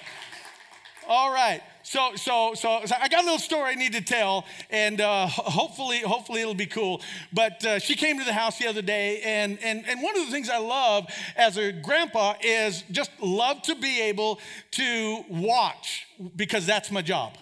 [1.08, 1.62] All right.
[1.86, 6.00] So, so, so, I got a little story I need to tell, and uh, hopefully,
[6.00, 7.02] hopefully it'll be cool.
[7.34, 10.26] But uh, she came to the house the other day, and, and, and one of
[10.26, 14.40] the things I love as a grandpa is just love to be able
[14.72, 17.34] to watch because that's my job.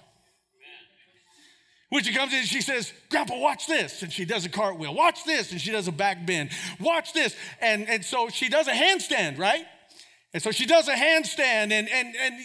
[1.90, 4.02] When she comes in, she says, Grandpa, watch this.
[4.02, 4.96] And she does a cartwheel.
[4.96, 5.52] Watch this.
[5.52, 6.52] And she does a back bend.
[6.80, 7.36] Watch this.
[7.60, 9.66] And, and so she does a handstand, right?
[10.34, 11.74] And so she does a handstand.
[11.74, 12.40] And, and, and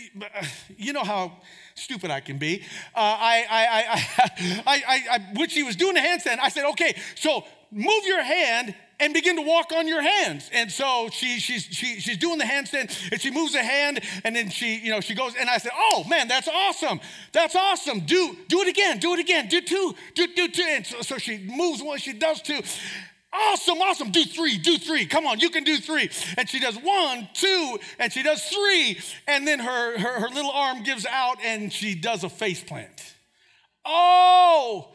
[0.76, 1.38] you know how
[1.76, 2.62] stupid I can be.
[2.94, 6.64] Uh, I, I, I, I, I, I, when she was doing the handstand, I said,
[6.70, 10.50] okay, so move your hand and begin to walk on your hands.
[10.52, 14.34] And so she, she's, she, she's doing the handstand and she moves a hand and
[14.34, 17.00] then she, you know, she goes, and I said, oh man, that's awesome.
[17.32, 18.00] That's awesome.
[18.00, 20.64] Do, do it again, do it again, do two, do, do two.
[20.66, 22.60] And so, so she moves one, she does two.
[23.38, 24.10] Awesome, awesome.
[24.10, 25.04] Do three, do three.
[25.04, 26.08] Come on, you can do three.
[26.38, 28.98] And she does one, two, and she does three.
[29.28, 33.14] And then her, her, her little arm gives out and she does a face plant.
[33.84, 34.88] Oh,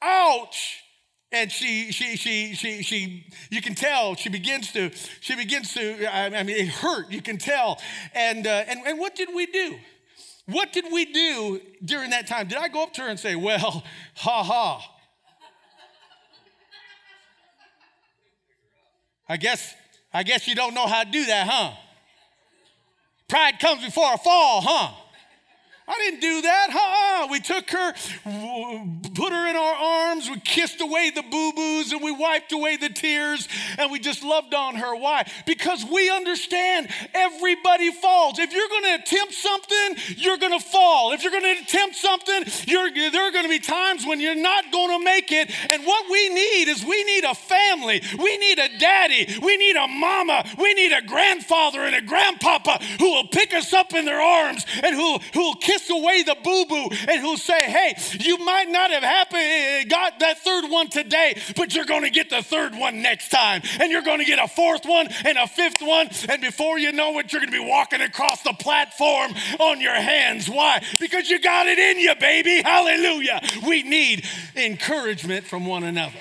[0.00, 0.82] ouch
[1.30, 6.06] and she she she she she you can tell she begins to she begins to
[6.06, 7.78] i mean it hurt you can tell
[8.14, 9.76] and uh, and and what did we do
[10.46, 13.34] what did we do during that time did i go up to her and say
[13.34, 14.97] well ha ha
[19.28, 19.74] i guess
[20.12, 21.72] i guess you don't know how to do that huh?
[23.28, 25.07] Pride comes before a fall huh
[25.88, 26.68] I didn't do that.
[26.70, 27.28] Huh?
[27.30, 27.92] We took her,
[29.14, 32.76] put her in our arms, we kissed away the boo boos, and we wiped away
[32.76, 33.48] the tears,
[33.78, 34.94] and we just loved on her.
[34.94, 35.28] Why?
[35.46, 38.38] Because we understand everybody falls.
[38.38, 41.12] If you're going to attempt something, you're going to fall.
[41.12, 44.70] If you're going to attempt something, there are going to be times when you're not
[44.70, 45.50] going to make it.
[45.70, 49.76] And what we need is we need a family, we need a daddy, we need
[49.76, 54.04] a mama, we need a grandfather and a grandpapa who will pick us up in
[54.04, 57.70] their arms and who who will kiss kiss away the boo boo and who'll say,
[57.70, 62.02] hey, you might not have happened, eh, got that third one today, but you're going
[62.02, 63.62] to get the third one next time.
[63.80, 66.08] And you're going to get a fourth one and a fifth one.
[66.28, 69.94] And before you know it, you're going to be walking across the platform on your
[69.94, 70.48] hands.
[70.48, 70.82] Why?
[71.00, 72.62] Because you got it in you, baby.
[72.62, 73.40] Hallelujah.
[73.66, 74.24] We need
[74.56, 76.18] encouragement from one another.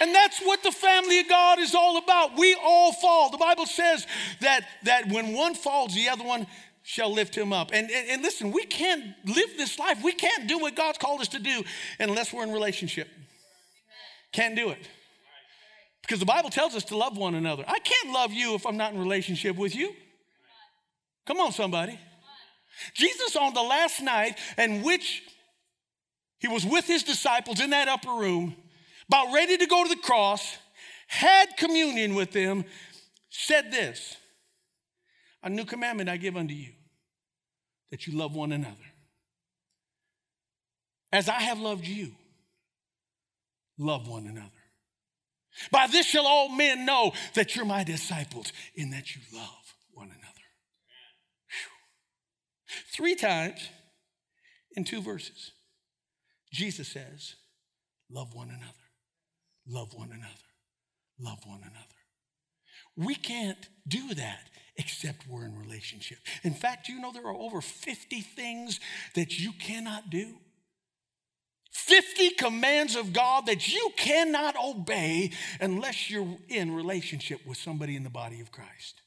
[0.00, 2.38] And that's what the family of God is all about.
[2.38, 3.30] We all fall.
[3.30, 4.06] The Bible says
[4.40, 6.46] that, that when one falls, the other one
[6.82, 7.70] shall lift him up.
[7.72, 10.02] And, and, and, listen, we can't live this life.
[10.02, 11.62] We can't do what God's called us to do
[11.98, 13.08] unless we're in relationship.
[14.32, 14.88] Can't do it.
[16.02, 17.64] Because the Bible tells us to love one another.
[17.66, 19.92] I can't love you if I'm not in relationship with you.
[21.26, 21.98] Come on, somebody.
[22.94, 25.22] Jesus, on the last night in which
[26.38, 28.56] he was with his disciples in that upper room,
[29.08, 30.56] about ready to go to the cross,
[31.06, 32.64] had communion with them,
[33.28, 34.16] said this
[35.42, 36.72] A new commandment I give unto you
[37.90, 38.76] that you love one another.
[41.12, 42.12] As I have loved you,
[43.78, 44.50] love one another.
[45.72, 50.06] By this shall all men know that you're my disciples, in that you love one
[50.06, 50.46] another.
[51.48, 52.84] Whew.
[52.94, 53.68] Three times
[54.76, 55.52] in two verses,
[56.52, 57.34] Jesus says,
[58.12, 58.64] Love one another,
[59.68, 60.28] love one another,
[61.20, 61.86] love one another.
[62.96, 64.50] We can't do that
[64.80, 66.18] except we're in relationship.
[66.42, 68.80] In fact, you know there are over 50 things
[69.14, 70.36] that you cannot do.
[71.70, 78.04] 50 commands of God that you cannot obey unless you're in relationship with somebody in
[78.04, 79.02] the body of Christ.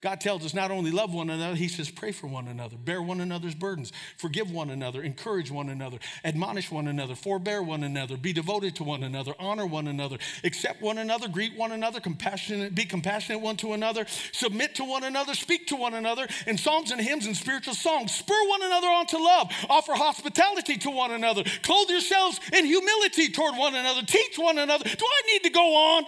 [0.00, 3.02] God tells us not only love one another, He says pray for one another, bear
[3.02, 8.16] one another's burdens, forgive one another, encourage one another, admonish one another, forbear one another,
[8.16, 12.74] be devoted to one another, honor one another, accept one another, greet one another, compassionate,
[12.74, 16.92] be compassionate one to another, submit to one another, speak to one another in psalms
[16.92, 21.10] and hymns and spiritual songs, spur one another on to love, offer hospitality to one
[21.10, 24.84] another, clothe yourselves in humility toward one another, teach one another.
[24.84, 26.04] Do I need to go on?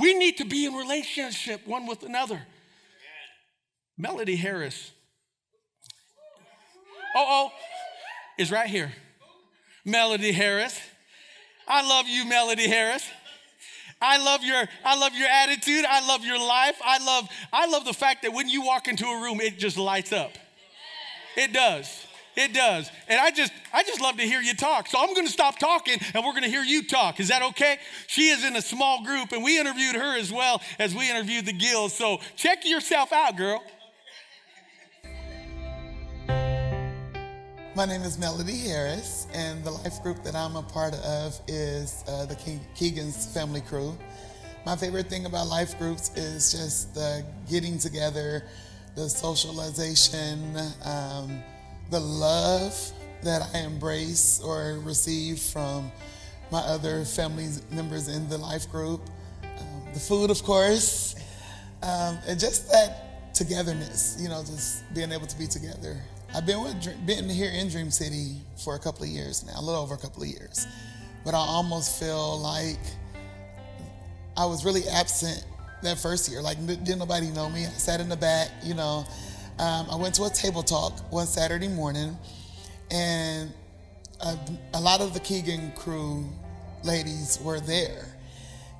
[0.00, 2.36] We need to be in relationship one with another.
[2.36, 2.46] Amen.
[3.98, 4.92] Melody Harris.
[7.14, 7.52] Oh, oh,
[8.38, 8.92] is right here.
[9.84, 10.78] Melody Harris.
[11.68, 13.06] I love you, Melody Harris.
[14.02, 15.84] I love your I love your attitude.
[15.84, 16.80] I love your life.
[16.82, 19.76] I love I love the fact that when you walk into a room, it just
[19.76, 20.32] lights up.
[21.36, 22.06] It does.
[22.36, 22.90] It does.
[23.08, 24.86] And I just I just love to hear you talk.
[24.86, 27.20] So I'm going to stop talking and we're going to hear you talk.
[27.20, 27.78] Is that okay?
[28.06, 31.46] She is in a small group and we interviewed her as well as we interviewed
[31.46, 31.92] the Gills.
[31.92, 33.62] So check yourself out, girl.
[37.76, 42.02] My name is Melody Harris, and the life group that I'm a part of is
[42.08, 42.36] uh, the
[42.74, 43.96] Keegan's Family Crew.
[44.66, 48.44] My favorite thing about life groups is just the getting together,
[48.96, 51.42] the socialization, um,
[51.90, 55.90] the love that I embrace or receive from
[56.50, 59.00] my other family members in the life group,
[59.42, 61.16] um, the food, of course,
[61.82, 66.00] um, and just that togetherness, you know, just being able to be together.
[66.34, 69.62] I've been, with, been here in Dream City for a couple of years now, a
[69.62, 70.66] little over a couple of years,
[71.24, 72.78] but I almost feel like
[74.36, 75.44] I was really absent
[75.82, 76.40] that first year.
[76.40, 77.66] Like, didn't nobody know me.
[77.66, 79.04] I sat in the back, you know,
[79.60, 82.16] um, I went to a table talk one Saturday morning,
[82.90, 83.52] and
[84.20, 84.36] a,
[84.74, 86.24] a lot of the Keegan crew
[86.82, 88.06] ladies were there.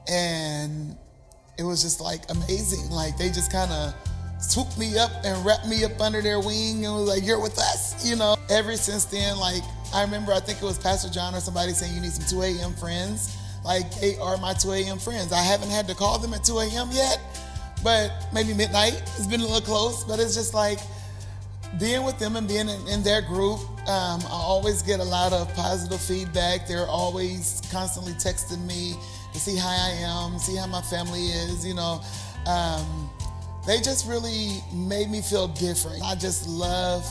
[0.09, 0.97] And
[1.59, 2.90] it was just like amazing.
[2.90, 3.95] Like they just kind of
[4.40, 7.59] swooped me up and wrapped me up under their wing and was like, You're with
[7.59, 8.37] us, you know.
[8.49, 9.62] Ever since then, like
[9.95, 12.43] I remember I think it was Pastor John or somebody saying you need some 2
[12.43, 12.73] a.m.
[12.75, 13.37] friends.
[13.64, 14.99] Like they are my 2 a.m.
[14.99, 15.31] friends.
[15.33, 16.88] I haven't had to call them at 2 a.m.
[16.90, 17.21] yet,
[17.83, 19.03] but maybe midnight.
[19.16, 20.79] It's been a little close, but it's just like
[21.79, 23.61] being with them and being in, in their group.
[23.88, 26.66] Um, I always get a lot of positive feedback.
[26.66, 28.95] They're always constantly texting me
[29.33, 31.66] to see how I am, see how my family is.
[31.66, 32.01] You know,
[32.47, 33.11] um,
[33.66, 36.03] they just really made me feel different.
[36.03, 37.05] I just love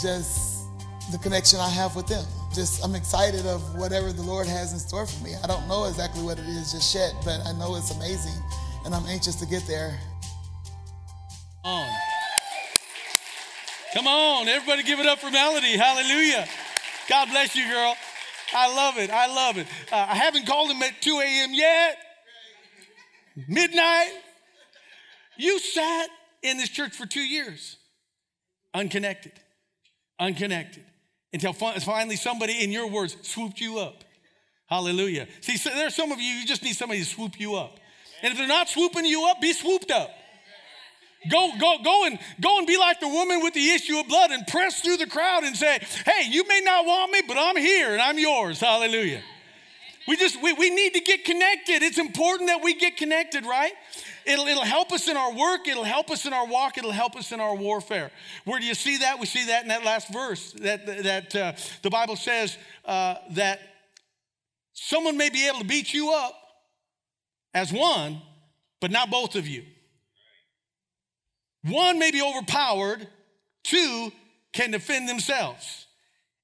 [0.00, 0.66] just
[1.10, 2.24] the connection I have with them.
[2.54, 5.32] Just I'm excited of whatever the Lord has in store for me.
[5.42, 8.40] I don't know exactly what it is just yet, but I know it's amazing
[8.84, 9.98] and I'm anxious to get there.
[11.64, 11.88] On.
[13.94, 15.76] Come on, everybody give it up for Melody.
[15.76, 16.46] Hallelujah.
[17.08, 17.94] God bless you, girl.
[18.54, 19.10] I love it.
[19.10, 19.66] I love it.
[19.90, 21.50] Uh, I haven't called him at 2 a.m.
[21.52, 21.98] yet.
[23.48, 24.12] Midnight.
[25.36, 26.08] You sat
[26.42, 27.78] in this church for two years,
[28.74, 29.32] unconnected,
[30.18, 30.84] unconnected,
[31.32, 34.04] until finally somebody, in your words, swooped you up.
[34.66, 35.28] Hallelujah.
[35.40, 37.78] See, so there's some of you, you just need somebody to swoop you up.
[38.22, 40.10] And if they're not swooping you up, be swooped up.
[41.30, 44.32] Go, go, go and go and be like the woman with the issue of blood
[44.32, 47.56] and press through the crowd and say, Hey, you may not want me, but I'm
[47.56, 48.58] here and I'm yours.
[48.58, 49.22] Hallelujah.
[50.08, 51.82] We just we, we need to get connected.
[51.82, 53.72] It's important that we get connected, right?
[54.24, 57.16] It'll, it'll help us in our work, it'll help us in our walk, it'll help
[57.16, 58.10] us in our warfare.
[58.44, 59.20] Where do you see that?
[59.20, 63.60] We see that in that last verse that, that uh, the Bible says uh, that
[64.72, 66.34] someone may be able to beat you up
[67.54, 68.20] as one,
[68.80, 69.64] but not both of you.
[71.64, 73.06] One may be overpowered,
[73.64, 74.12] two
[74.52, 75.86] can defend themselves.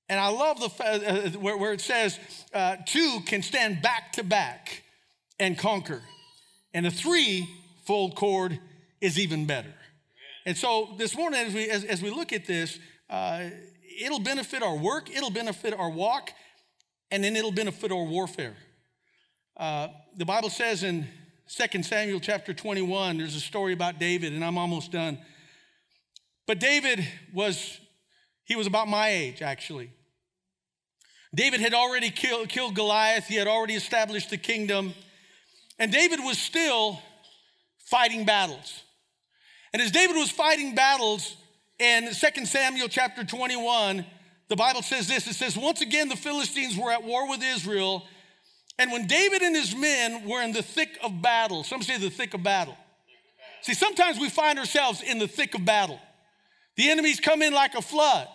[0.08, 2.18] And I love the uh, where, where, it says
[2.54, 4.82] uh, two can stand back to back
[5.38, 6.00] and conquer,
[6.72, 8.58] and a three-fold cord
[9.00, 9.74] is even better.
[10.46, 12.78] And so this morning, as we as, as we look at this,
[13.10, 13.50] uh,
[14.00, 16.30] it'll benefit our work, it'll benefit our walk,
[17.10, 18.56] and then it'll benefit our warfare.
[19.58, 21.08] Uh, the Bible says in
[21.48, 25.18] 2 Samuel chapter 21, there's a story about David, and I'm almost done.
[26.46, 27.04] But David
[27.34, 27.80] was,
[28.44, 29.90] he was about my age, actually.
[31.34, 34.94] David had already killed, killed Goliath, he had already established the kingdom,
[35.76, 37.00] and David was still
[37.80, 38.84] fighting battles.
[39.72, 41.36] And as David was fighting battles
[41.80, 44.06] in 2 Samuel chapter 21,
[44.46, 48.06] the Bible says this it says, Once again, the Philistines were at war with Israel.
[48.78, 52.10] And when David and his men were in the thick of battle, some say the
[52.10, 52.76] thick of battle.
[53.62, 56.00] See, sometimes we find ourselves in the thick of battle.
[56.76, 58.28] The enemies come in like a flood.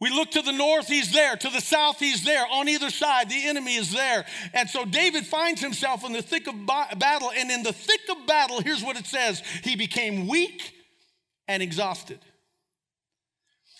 [0.00, 1.36] We look to the north, he's there.
[1.36, 2.44] To the south, he's there.
[2.50, 4.24] On either side, the enemy is there.
[4.54, 7.32] And so David finds himself in the thick of battle.
[7.36, 10.72] And in the thick of battle, here's what it says he became weak
[11.48, 12.20] and exhausted.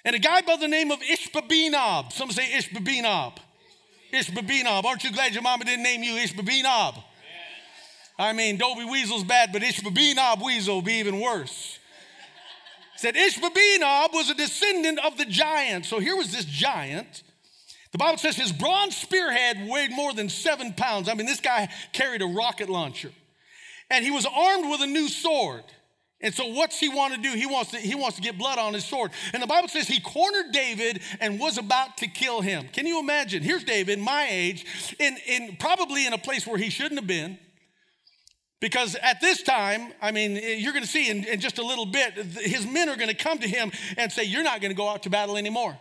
[0.05, 3.39] And a guy by the name of Ishbabenob, some say Ishbabenob.
[4.13, 4.85] Ishbabenob.
[4.85, 7.03] Aren't you glad your mama didn't name you Ishbabenob?
[8.19, 11.79] I mean, Dobie Weasel's bad, but Ishbabenob Weasel will be even worse
[12.99, 15.87] said Ishbabenob was a descendant of the giant.
[15.87, 17.23] So here was this giant.
[17.93, 21.09] The Bible says his bronze spearhead weighed more than seven pounds.
[21.09, 23.13] I mean, this guy carried a rocket launcher.
[23.89, 25.63] And he was armed with a new sword.
[26.21, 27.33] And so what's he want to do?
[27.33, 29.13] He wants to, he wants to get blood on his sword.
[29.33, 32.69] And the Bible says he cornered David and was about to kill him.
[32.73, 33.43] Can you imagine?
[33.43, 34.67] Here's David, my age,
[34.99, 37.39] in, in probably in a place where he shouldn't have been.
[38.61, 41.65] Because at this time, I mean, eh, you're going to see in, in, just a
[41.65, 44.73] little bit, his men are going to come to him and say, You're not going
[44.73, 45.79] to go out to battle anymore,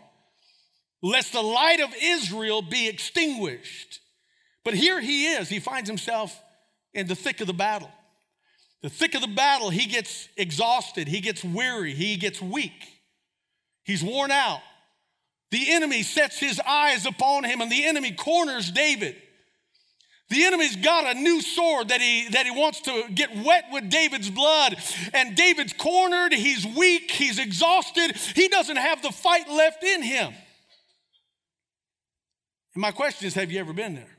[1.01, 3.99] lest the light of Israel be extinguished.
[4.63, 5.49] But here he is.
[5.49, 6.39] He finds himself
[6.93, 7.89] in the thick of the battle.
[8.84, 13.01] The thick of the battle, he gets exhausted, he gets weary, he gets weak,
[13.84, 14.61] he's worn out.
[15.49, 19.15] The enemy sets his eyes upon him, and the enemy corners David.
[20.30, 23.89] The enemy's got a new sword that he, that he wants to get wet with
[23.89, 24.75] David's blood.
[25.13, 30.34] And David's cornered, he's weak, he's exhausted, he doesn't have the fight left in him.
[32.73, 34.16] And my question is have you ever been there?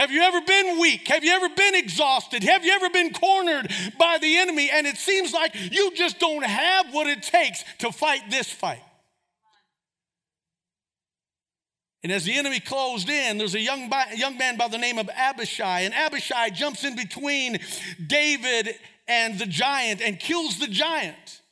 [0.00, 1.08] Have you ever been weak?
[1.08, 2.42] Have you ever been exhausted?
[2.42, 4.70] Have you ever been cornered by the enemy?
[4.72, 8.82] And it seems like you just don't have what it takes to fight this fight.
[12.02, 15.10] And as the enemy closed in, there's a young, young man by the name of
[15.14, 15.80] Abishai.
[15.80, 17.58] And Abishai jumps in between
[18.06, 18.70] David
[19.06, 21.42] and the giant and kills the giant.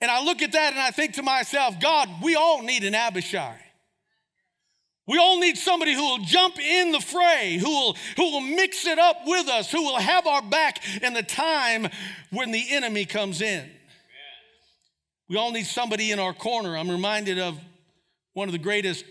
[0.00, 2.96] And I look at that and I think to myself, God, we all need an
[2.96, 3.67] Abishai.
[5.08, 8.86] We all need somebody who will jump in the fray, who will, who will mix
[8.86, 11.88] it up with us, who will have our back in the time
[12.30, 13.70] when the enemy comes in.
[15.30, 16.76] We all need somebody in our corner.
[16.76, 17.58] I'm reminded of
[18.34, 19.04] one of the greatest,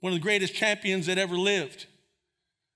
[0.00, 1.86] one of the greatest champions that ever lived.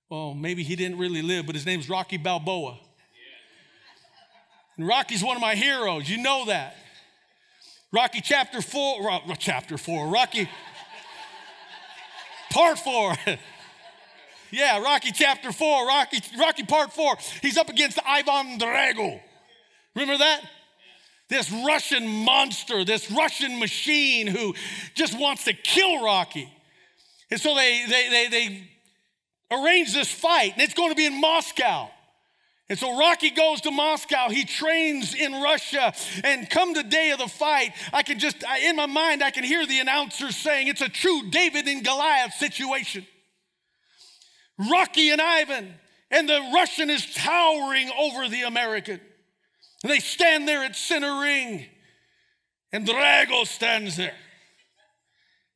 [0.08, 2.78] Well, maybe he didn't really live, but his name's Rocky Balboa.
[4.76, 6.08] And Rocky's one of my heroes.
[6.08, 6.76] You know that.
[7.92, 10.48] Rocky chapter four, chapter four, Rocky
[12.54, 13.14] part four.
[14.50, 17.16] yeah, Rocky chapter four, Rocky, Rocky part four.
[17.42, 19.20] He's up against Ivan Drago.
[19.94, 20.42] Remember that?
[21.28, 24.54] this Russian monster, this Russian machine who
[24.94, 26.52] just wants to kill Rocky.
[27.30, 28.70] And so they, they, they, they
[29.50, 31.88] arrange this fight, and it's going to be in Moscow.
[32.70, 34.30] And so Rocky goes to Moscow.
[34.30, 35.92] He trains in Russia.
[36.22, 39.44] And come the day of the fight, I can just, in my mind, I can
[39.44, 43.06] hear the announcers saying it's a true David and Goliath situation.
[44.70, 45.74] Rocky and Ivan,
[46.10, 49.00] and the Russian is towering over the American.
[49.82, 51.66] And they stand there at center ring,
[52.72, 54.14] and Drago stands there.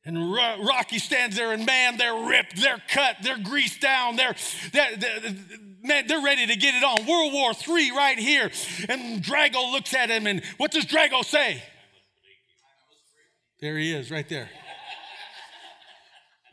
[0.05, 4.35] And Rocky stands there, and man, they're ripped, they're cut, they're greased down, they're,
[4.71, 5.35] they're, they're,
[5.83, 7.05] man, they're ready to get it on.
[7.05, 8.51] World War III right here.
[8.87, 11.63] And Drago looks at him, and what does Drago say?
[13.61, 14.49] There he is, right there.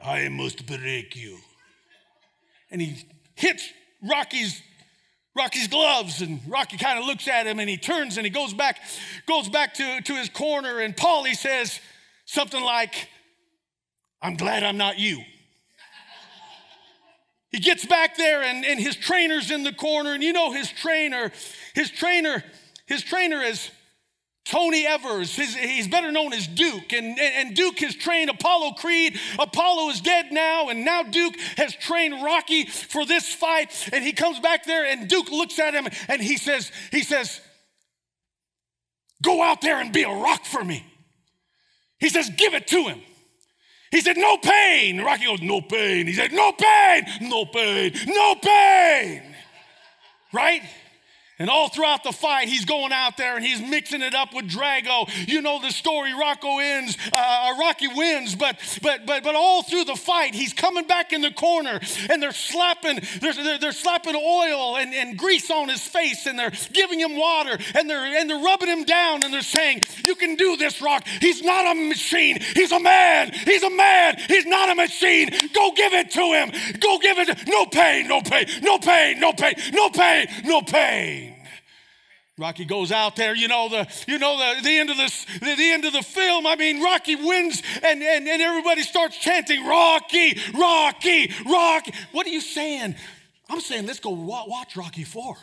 [0.03, 1.39] I must break you.
[2.71, 3.69] And he hits
[4.03, 4.61] Rocky's
[5.37, 8.55] Rocky's gloves, and Rocky kind of looks at him and he turns and he goes
[8.55, 8.81] back,
[9.27, 11.79] goes back to, to his corner, and Paulie says
[12.25, 13.09] something like,
[14.23, 15.21] I'm glad I'm not you.
[17.57, 20.71] He gets back there and, and his trainer's in the corner, and you know his
[20.71, 21.33] trainer,
[21.75, 22.45] his trainer,
[22.85, 23.71] his trainer is
[24.45, 29.19] Tony Evers, his, he's better known as Duke, and, and Duke has trained Apollo Creed.
[29.39, 33.89] Apollo is dead now, and now Duke has trained Rocky for this fight.
[33.91, 37.41] And he comes back there, and Duke looks at him and he says, he says,
[39.23, 40.85] Go out there and be a rock for me.
[41.99, 43.01] He says, Give it to him.
[43.97, 45.01] He said, No pain.
[45.01, 46.07] Rocky goes, No pain.
[46.07, 49.23] He said, No pain, no pain, no pain.
[50.35, 50.61] Right?
[51.39, 54.49] And all throughout the fight, he's going out there and he's mixing it up with
[54.49, 55.07] Drago.
[55.29, 56.15] You know the story.
[56.15, 60.87] Rocco wins, uh, Rocky wins, but but but but all through the fight, he's coming
[60.87, 61.79] back in the corner
[62.09, 66.39] and they're slapping they're, they're, they're, slapping oil and, and grease on his face and
[66.39, 70.15] they're giving him water and they're and they're rubbing him down and they're saying, "You
[70.15, 71.07] can do this, Rock.
[71.21, 72.39] He's not a machine.
[72.55, 73.33] He's a man.
[73.45, 74.17] He's a man.
[74.27, 75.29] He's not a machine.
[75.53, 76.51] Go give it to him.
[76.81, 77.47] Go give it.
[77.47, 78.09] No pain.
[78.09, 78.47] No pain.
[78.63, 79.21] No pain.
[79.21, 79.55] No pain.
[79.75, 80.29] No pain.
[80.43, 81.26] No pain."
[82.39, 85.55] Rocky goes out there, you know, the, you know, the, the end of this, the,
[85.57, 86.47] the end of the film.
[86.47, 91.93] I mean, Rocky wins and, and, and everybody starts chanting, Rocky, Rocky, Rocky.
[92.13, 92.95] What are you saying?
[93.49, 95.35] I'm saying, let's go watch Rocky 4.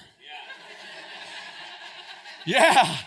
[2.45, 2.61] Yeah.
[2.85, 2.97] yeah.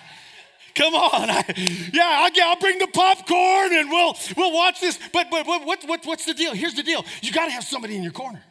[0.74, 1.30] Come on.
[1.30, 1.45] I,
[1.93, 4.99] yeah, I'll, I'll, bring the popcorn and we'll, we'll watch this.
[5.12, 6.55] But, but, but what, what, what's the deal?
[6.55, 7.05] Here's the deal.
[7.22, 8.43] You got to have somebody in your corner.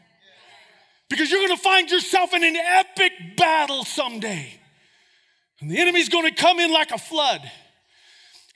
[1.09, 4.61] Because you're going to find yourself in an epic battle someday.
[5.61, 7.41] And the enemy's going to come in like a flood.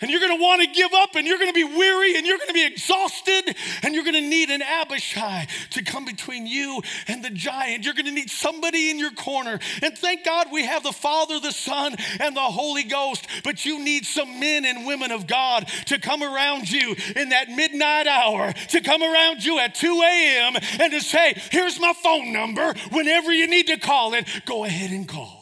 [0.01, 2.25] And you're going to want to give up and you're going to be weary and
[2.25, 6.47] you're going to be exhausted and you're going to need an Abishai to come between
[6.47, 7.83] you and the giant.
[7.83, 9.59] You're going to need somebody in your corner.
[9.81, 13.27] And thank God we have the Father, the Son, and the Holy Ghost.
[13.43, 17.49] But you need some men and women of God to come around you in that
[17.49, 20.55] midnight hour, to come around you at 2 a.m.
[20.79, 22.73] and to say, Here's my phone number.
[22.91, 25.38] Whenever you need to call it, go ahead and call.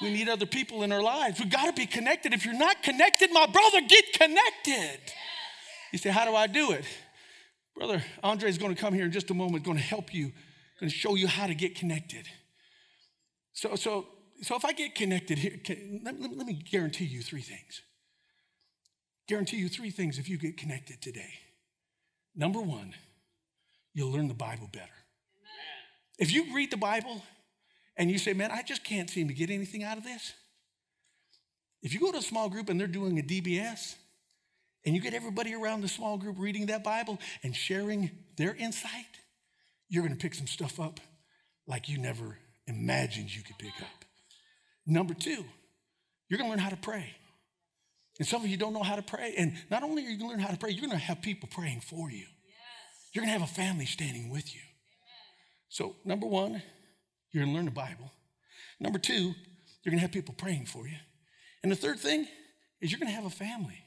[0.00, 1.40] We need other people in our lives.
[1.40, 2.34] We got to be connected.
[2.34, 5.00] If you're not connected, my brother, get connected.
[5.92, 6.84] You say, How do I do it?
[7.74, 10.32] Brother Andre is going to come here in just a moment, going to help you,
[10.80, 12.26] going to show you how to get connected.
[13.52, 14.06] So, so,
[14.42, 17.82] so if I get connected here, can, let, let, let me guarantee you three things.
[19.28, 21.32] Guarantee you three things if you get connected today.
[22.34, 22.94] Number one,
[23.92, 24.84] you'll learn the Bible better.
[24.84, 26.18] Amen.
[26.18, 27.22] If you read the Bible,
[27.96, 30.32] and you say, man, I just can't seem to get anything out of this.
[31.82, 33.94] If you go to a small group and they're doing a DBS,
[34.86, 39.20] and you get everybody around the small group reading that Bible and sharing their insight,
[39.88, 41.00] you're going to pick some stuff up
[41.66, 42.38] like you never
[42.68, 44.04] imagined you could pick up.
[44.86, 45.44] Number two,
[46.28, 47.16] you're going to learn how to pray.
[48.18, 49.34] And some of you don't know how to pray.
[49.36, 51.20] And not only are you going to learn how to pray, you're going to have
[51.20, 52.18] people praying for you.
[52.18, 53.10] Yes.
[53.12, 54.60] You're going to have a family standing with you.
[54.60, 55.68] Amen.
[55.68, 56.62] So, number one,
[57.36, 58.10] you're going to learn the Bible.
[58.80, 59.34] Number two,
[59.82, 60.96] you're going to have people praying for you.
[61.62, 62.26] And the third thing
[62.80, 63.84] is you're going to have a family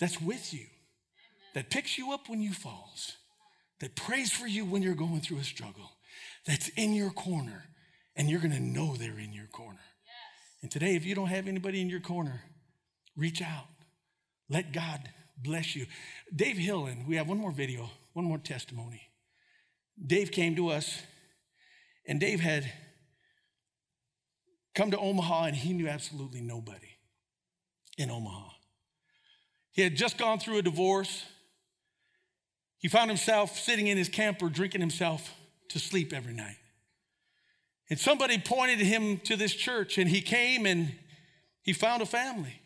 [0.00, 0.66] that's with you,
[1.54, 3.12] that picks you up when you falls,
[3.78, 5.92] that prays for you when you're going through a struggle,
[6.46, 7.66] that's in your corner,
[8.16, 9.78] and you're going to know they're in your corner.
[10.62, 12.42] And today, if you don't have anybody in your corner,
[13.16, 13.68] reach out.
[14.48, 15.00] Let God
[15.40, 15.86] bless you.
[16.34, 19.02] Dave Hillen, we have one more video, one more testimony.
[20.04, 21.02] Dave came to us
[22.06, 22.70] and Dave had
[24.74, 26.96] come to Omaha and he knew absolutely nobody
[27.98, 28.50] in Omaha.
[29.72, 31.24] He had just gone through a divorce.
[32.78, 35.34] He found himself sitting in his camper drinking himself
[35.70, 36.56] to sleep every night.
[37.88, 40.92] And somebody pointed him to this church, and he came and
[41.62, 42.60] he found a family.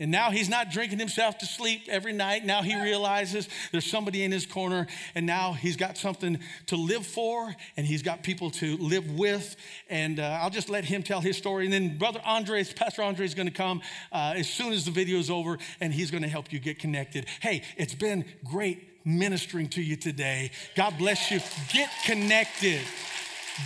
[0.00, 2.44] And now he's not drinking himself to sleep every night.
[2.44, 7.06] Now he realizes there's somebody in his corner, and now he's got something to live
[7.06, 9.54] for, and he's got people to live with.
[9.88, 11.64] And uh, I'll just let him tell his story.
[11.66, 14.90] And then Brother Andres, Pastor Andre is going to come uh, as soon as the
[14.90, 17.26] video is over, and he's going to help you get connected.
[17.40, 20.50] Hey, it's been great ministering to you today.
[20.74, 21.38] God bless you.
[21.72, 22.80] Get connected.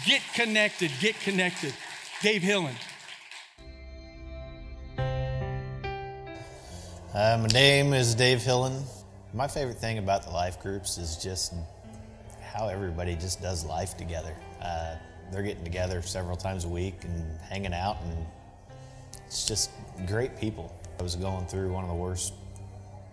[0.04, 0.90] Get connected.
[1.00, 1.72] Get connected.
[2.20, 2.74] Dave Hillen.
[7.14, 8.82] Uh, my name is Dave Hillen.
[9.32, 11.54] My favorite thing about the life groups is just
[12.42, 14.34] how everybody just does life together.
[14.60, 14.94] Uh,
[15.32, 18.26] they're getting together several times a week and hanging out, and
[19.26, 19.70] it's just
[20.06, 20.70] great people.
[21.00, 22.34] I was going through one of the worst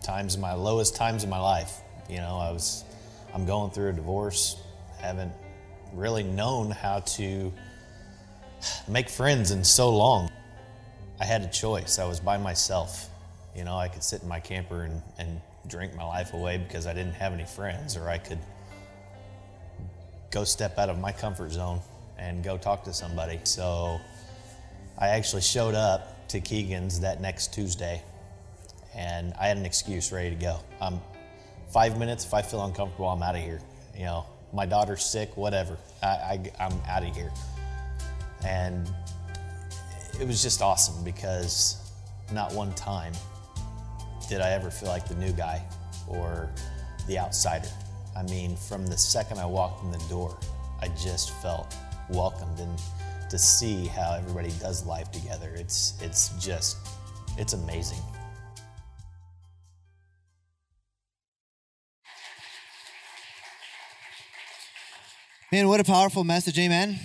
[0.04, 1.80] times, my lowest times of my life.
[2.10, 2.84] You know, I was,
[3.34, 4.58] I'm going through a divorce,
[5.00, 5.32] haven't
[5.94, 7.54] really known how to
[8.90, 10.30] make friends in so long.
[11.22, 11.98] I had a choice.
[11.98, 13.10] I was by myself
[13.56, 16.86] you know, I could sit in my camper and, and drink my life away because
[16.86, 18.40] I didn't have any friends, or I could
[20.32, 21.80] go step out of my comfort zone
[22.18, 23.40] and go talk to somebody.
[23.44, 24.00] So
[24.98, 28.02] I actually showed up to Keegan's that next Tuesday,
[28.94, 30.60] and I had an excuse ready to go.
[30.82, 31.00] I'm
[31.72, 32.26] five minutes.
[32.26, 33.62] If I feel uncomfortable, I'm out of here.
[33.96, 35.78] You know, my daughter's sick, whatever.
[36.04, 37.32] I, I, I'm out of here.
[38.46, 38.90] And
[40.20, 41.78] it was just awesome because
[42.32, 43.14] not one time
[44.28, 45.64] did I ever feel like the new guy
[46.08, 46.50] or
[47.08, 47.70] the outsider.
[48.16, 50.38] I mean, from the second I walked in the door,
[50.82, 51.76] I just felt
[52.10, 52.60] welcomed.
[52.60, 52.80] And
[53.30, 55.52] to see how everybody does life together.
[55.56, 56.78] It's it's just
[57.38, 58.00] it's amazing.
[65.52, 66.58] Man, what a powerful message.
[66.60, 67.00] Amen.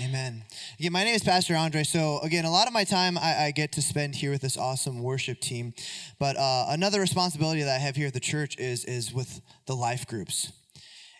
[0.00, 0.42] Amen.
[0.78, 1.82] Again, my name is Pastor Andre.
[1.82, 4.56] So, again, a lot of my time I, I get to spend here with this
[4.56, 5.74] awesome worship team.
[6.18, 9.74] But uh, another responsibility that I have here at the church is, is with the
[9.76, 10.50] life groups.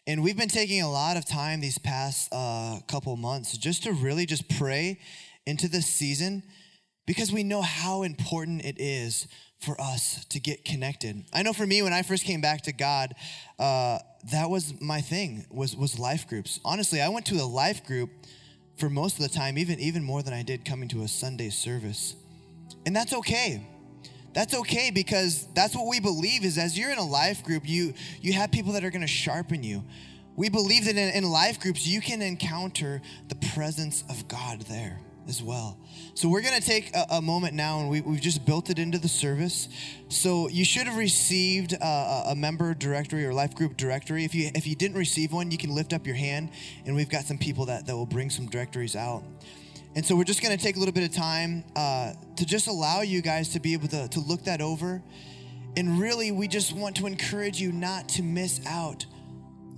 [0.06, 3.92] And we've been taking a lot of time these past uh, couple months just to
[3.92, 4.98] really just pray
[5.46, 6.42] into this season
[7.06, 9.28] because we know how important it is
[9.60, 11.24] for us to get connected.
[11.32, 13.14] I know for me, when I first came back to God,
[13.58, 13.98] uh,
[14.32, 16.58] that was my thing was was life groups.
[16.64, 18.10] Honestly, I went to a life group
[18.76, 21.50] for most of the time, even even more than I did coming to a Sunday
[21.50, 22.16] service,
[22.86, 23.66] and that's okay.
[24.34, 27.94] That's okay because that's what we believe is as you're in a life group, you
[28.20, 29.84] you have people that are going to sharpen you.
[30.34, 34.98] We believe that in, in life groups you can encounter the presence of God there
[35.28, 35.78] as well.
[36.14, 38.78] So we're going to take a, a, moment now, and we, have just built it
[38.78, 39.68] into the service.
[40.08, 44.24] So you should have received a, a, member directory or life group directory.
[44.24, 46.50] If you if you didn't receive one, you can lift up your hand,
[46.86, 49.22] and we've got some people that, that will bring some directories out.
[49.94, 52.66] And so we're just going to take a little bit of time uh, to just
[52.66, 55.02] allow you guys to be able to, to look that over.
[55.76, 59.06] And really, we just want to encourage you not to miss out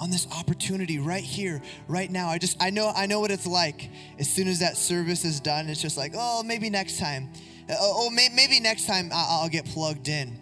[0.00, 2.28] on this opportunity right here right now.
[2.28, 5.40] I just i know i know what it's like as soon as that service is
[5.40, 5.68] done.
[5.68, 7.30] It's just like oh maybe next time.
[7.68, 10.40] Uh, oh, oh maybe next time i'll get plugged in.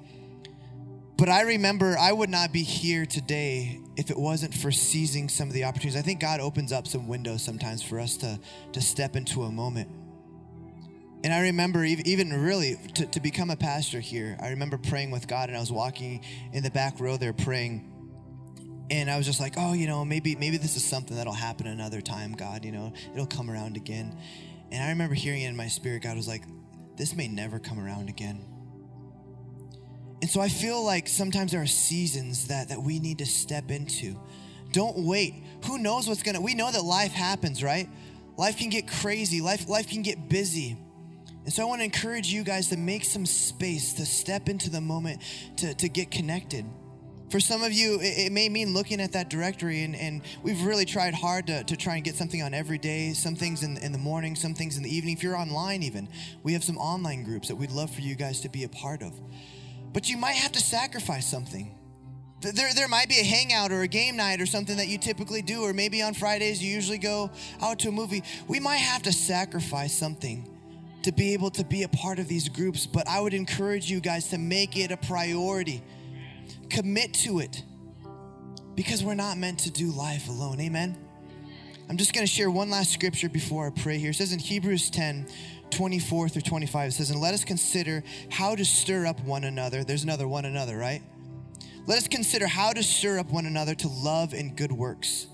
[1.17, 5.49] But i remember i would not be here today if it wasn't for seizing some
[5.49, 5.99] of the opportunities.
[5.99, 8.41] I think god opens up some windows sometimes for us to
[8.73, 9.91] to step into a moment.
[11.25, 15.29] And I remember even really to, to become a pastor here, I remember praying with
[15.29, 17.92] God and I was walking in the back row there praying
[18.91, 21.67] and I was just like, oh, you know, maybe maybe this is something that'll happen
[21.67, 22.65] another time, God.
[22.65, 24.17] You know, it'll come around again.
[24.71, 26.03] And I remember hearing it in my spirit.
[26.03, 26.45] God was like,
[26.97, 28.45] this may never come around again.
[30.21, 33.71] And so I feel like sometimes there are seasons that that we need to step
[33.71, 34.19] into.
[34.73, 35.35] Don't wait.
[35.67, 36.41] Who knows what's gonna?
[36.41, 37.89] We know that life happens, right?
[38.37, 39.41] Life can get crazy.
[39.41, 40.77] Life life can get busy.
[41.45, 44.71] And so I want to encourage you guys to make some space to step into
[44.71, 45.23] the moment
[45.57, 46.65] to, to get connected.
[47.33, 50.61] For some of you, it, it may mean looking at that directory, and, and we've
[50.65, 53.79] really tried hard to, to try and get something on every day, some things in,
[53.79, 55.17] in the morning, some things in the evening.
[55.17, 56.11] If you're online, even,
[56.43, 59.01] we have some online groups that we'd love for you guys to be a part
[59.03, 59.19] of.
[59.95, 61.75] But you might have to sacrifice something.
[62.43, 65.41] There, there might be a hangout or a game night or something that you typically
[65.41, 67.31] do, or maybe on Fridays you usually go
[67.63, 68.23] out to a movie.
[68.47, 70.47] We might have to sacrifice something
[71.03, 74.01] to be able to be a part of these groups, but I would encourage you
[74.01, 75.83] guys to make it a priority
[76.69, 77.63] commit to it
[78.75, 80.61] because we're not meant to do life alone.
[80.61, 80.97] Amen.
[81.89, 84.11] I'm just going to share one last scripture before I pray here.
[84.11, 85.27] It says in Hebrews 10,
[85.71, 89.85] 24 through 25, it says, And let us consider how to stir up one another.
[89.85, 91.03] There's another one another, right?
[91.87, 95.27] Let us consider how to stir up one another to love and good works,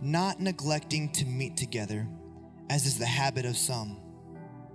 [0.00, 2.06] not neglecting to meet together,
[2.70, 3.98] as is the habit of some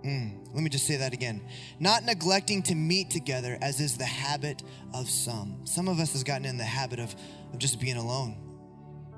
[0.03, 1.41] Mm, let me just say that again.
[1.79, 5.57] Not neglecting to meet together, as is the habit of some.
[5.65, 7.15] Some of us has gotten in the habit of,
[7.53, 8.35] of just being alone,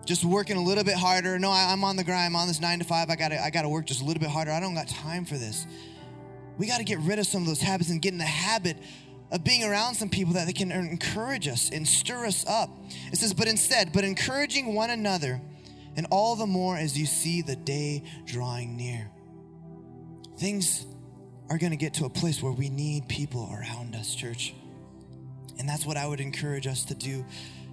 [0.05, 1.39] just working a little bit harder.
[1.39, 2.25] No, I, am on the grind.
[2.25, 3.09] I'm on this nine to five.
[3.09, 4.51] I gotta, I gotta work just a little bit harder.
[4.51, 5.65] I don't got time for this.
[6.57, 8.77] We got to get rid of some of those habits and get in the habit
[9.31, 12.69] of being around some people that can encourage us and stir us up.
[13.11, 15.41] It says, but instead, but encouraging one another,
[15.95, 19.09] and all the more as you see the day drawing near
[20.37, 20.85] things
[21.49, 24.53] are going to get to a place where we need people around us, church.
[25.59, 27.25] And that's what I would encourage us to do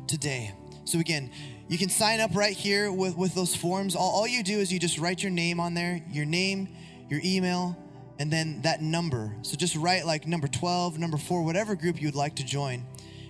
[0.06, 0.52] today.
[0.84, 1.30] So, again,
[1.68, 3.94] you can sign up right here with, with those forms.
[3.94, 6.68] All, all you do is you just write your name on there, your name,
[7.08, 7.76] your email,
[8.18, 9.34] and then that number.
[9.42, 12.84] So, just write like number 12, number four, whatever group you'd like to join.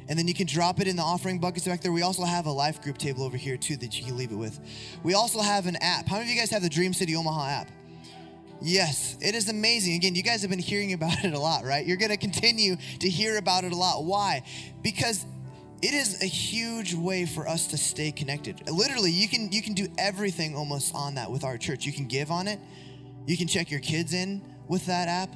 [0.09, 1.93] And then you can drop it in the offering buckets back there.
[1.93, 4.37] We also have a life group table over here, too, that you can leave it
[4.37, 4.59] with.
[5.05, 6.09] We also have an app.
[6.09, 7.71] How many of you guys have the Dream City Omaha app?
[8.63, 9.95] Yes, it is amazing.
[9.95, 11.87] Again, you guys have been hearing about it a lot, right?
[11.87, 14.05] You're going to continue to hear about it a lot.
[14.05, 14.43] Why?
[14.83, 15.25] Because
[15.83, 18.69] it is a huge way for us to stay connected.
[18.71, 21.87] Literally, you can you can do everything almost on that with our church.
[21.87, 22.61] You can give on it.
[23.27, 25.35] You can check your kids in with that app.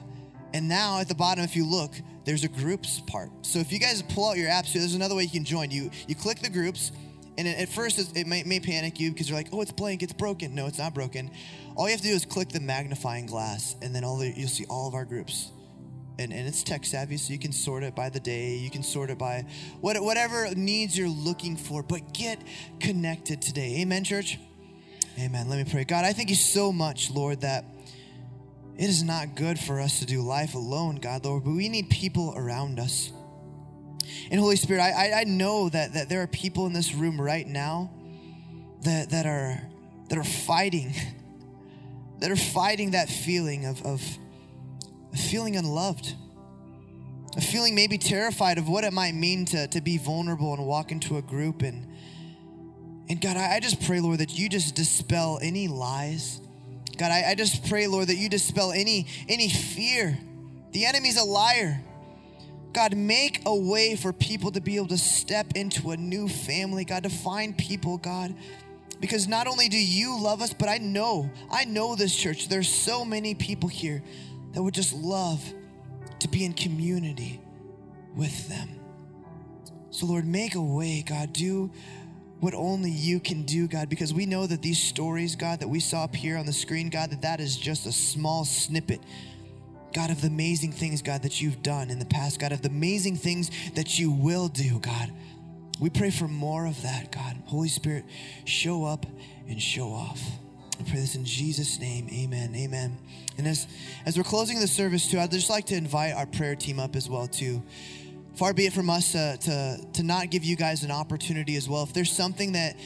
[0.53, 1.93] And now at the bottom if you look,
[2.25, 3.31] there's a groups part.
[3.43, 5.71] So if you guys pull out your apps, there's another way you can join.
[5.71, 6.93] You you click the groups
[7.37, 10.13] and at first it may, may panic you because you're like, "Oh, it's blank, it's
[10.13, 11.31] broken." No, it's not broken
[11.77, 14.49] all you have to do is click the magnifying glass, and then all the, you'll
[14.49, 15.51] see all of our groups.
[16.19, 18.85] And, and it's tech savvy, so you can sort it by the day, you can
[18.85, 19.45] sort it by
[19.81, 22.41] what, whatever needs you're looking for, but get
[22.79, 23.81] connected today.
[23.81, 24.39] Amen, church?
[25.19, 25.49] Amen.
[25.49, 25.85] Let me pray.
[25.85, 27.65] God, I thank you so much, Lord, that
[28.77, 31.91] it is not good for us to do life alone, God, Lord, but we need
[31.91, 33.13] people around us.
[34.31, 37.21] And Holy Spirit, I, I, I know that, that there are people in this room
[37.21, 37.91] right now
[38.83, 39.61] that, that are
[40.09, 40.95] that are fighting,
[42.21, 44.03] that are fighting that feeling of, of
[45.31, 46.15] feeling unloved,
[47.37, 50.93] a feeling maybe terrified of what it might mean to, to be vulnerable and walk
[50.93, 51.63] into a group.
[51.63, 51.89] And,
[53.09, 56.41] and God, I, I just pray, Lord, that you just dispel any lies.
[56.97, 60.17] God, I, I just pray, Lord, that you dispel any, any fear.
[60.73, 61.81] The enemy's a liar.
[62.75, 66.85] God, make a way for people to be able to step into a new family,
[66.85, 68.35] God, to find people, God.
[69.01, 72.69] Because not only do you love us, but I know, I know this church, there's
[72.69, 74.03] so many people here
[74.53, 75.43] that would just love
[76.21, 77.41] to be in community
[78.17, 78.81] with them.
[79.91, 81.33] So, Lord, make a way, God.
[81.33, 81.71] Do
[82.41, 85.81] what only you can do, God, because we know that these stories, God, that we
[85.81, 89.01] saw up here on the screen, God, that that is just a small snippet
[89.95, 92.69] God, of the amazing things, God, that you've done in the past, God, of the
[92.69, 95.11] amazing things that you will do, God.
[95.81, 97.37] We pray for more of that, God.
[97.47, 98.05] Holy Spirit,
[98.45, 99.07] show up
[99.49, 100.21] and show off.
[100.81, 102.09] I pray this in Jesus' name.
[102.13, 102.55] Amen.
[102.57, 102.99] Amen.
[103.39, 103.69] And as,
[104.05, 106.97] as we're closing the service, too, I'd just like to invite our prayer team up
[106.97, 107.63] as well, too.
[108.35, 111.69] Far be it from us uh, to, to not give you guys an opportunity as
[111.69, 111.85] well.
[111.85, 112.77] If there's something that,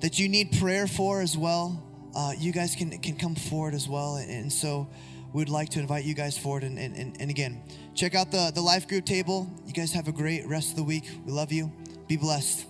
[0.00, 1.82] that you need prayer for as well,
[2.14, 4.16] uh, you guys can, can come forward as well.
[4.16, 4.88] And, and so,
[5.34, 6.62] we would like to invite you guys forward.
[6.62, 7.60] And, and, and again,
[7.94, 9.50] check out the, the life group table.
[9.66, 11.10] You guys have a great rest of the week.
[11.26, 11.72] We love you.
[12.06, 12.66] Be blessed.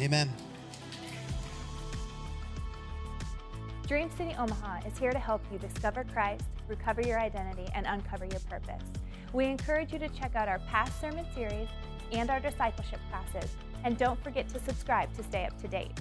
[0.00, 0.28] Amen.
[3.86, 8.24] Dream City Omaha is here to help you discover Christ, recover your identity, and uncover
[8.24, 8.82] your purpose.
[9.32, 11.68] We encourage you to check out our past sermon series
[12.10, 15.92] and our discipleship classes, and don't forget to subscribe to stay up to date.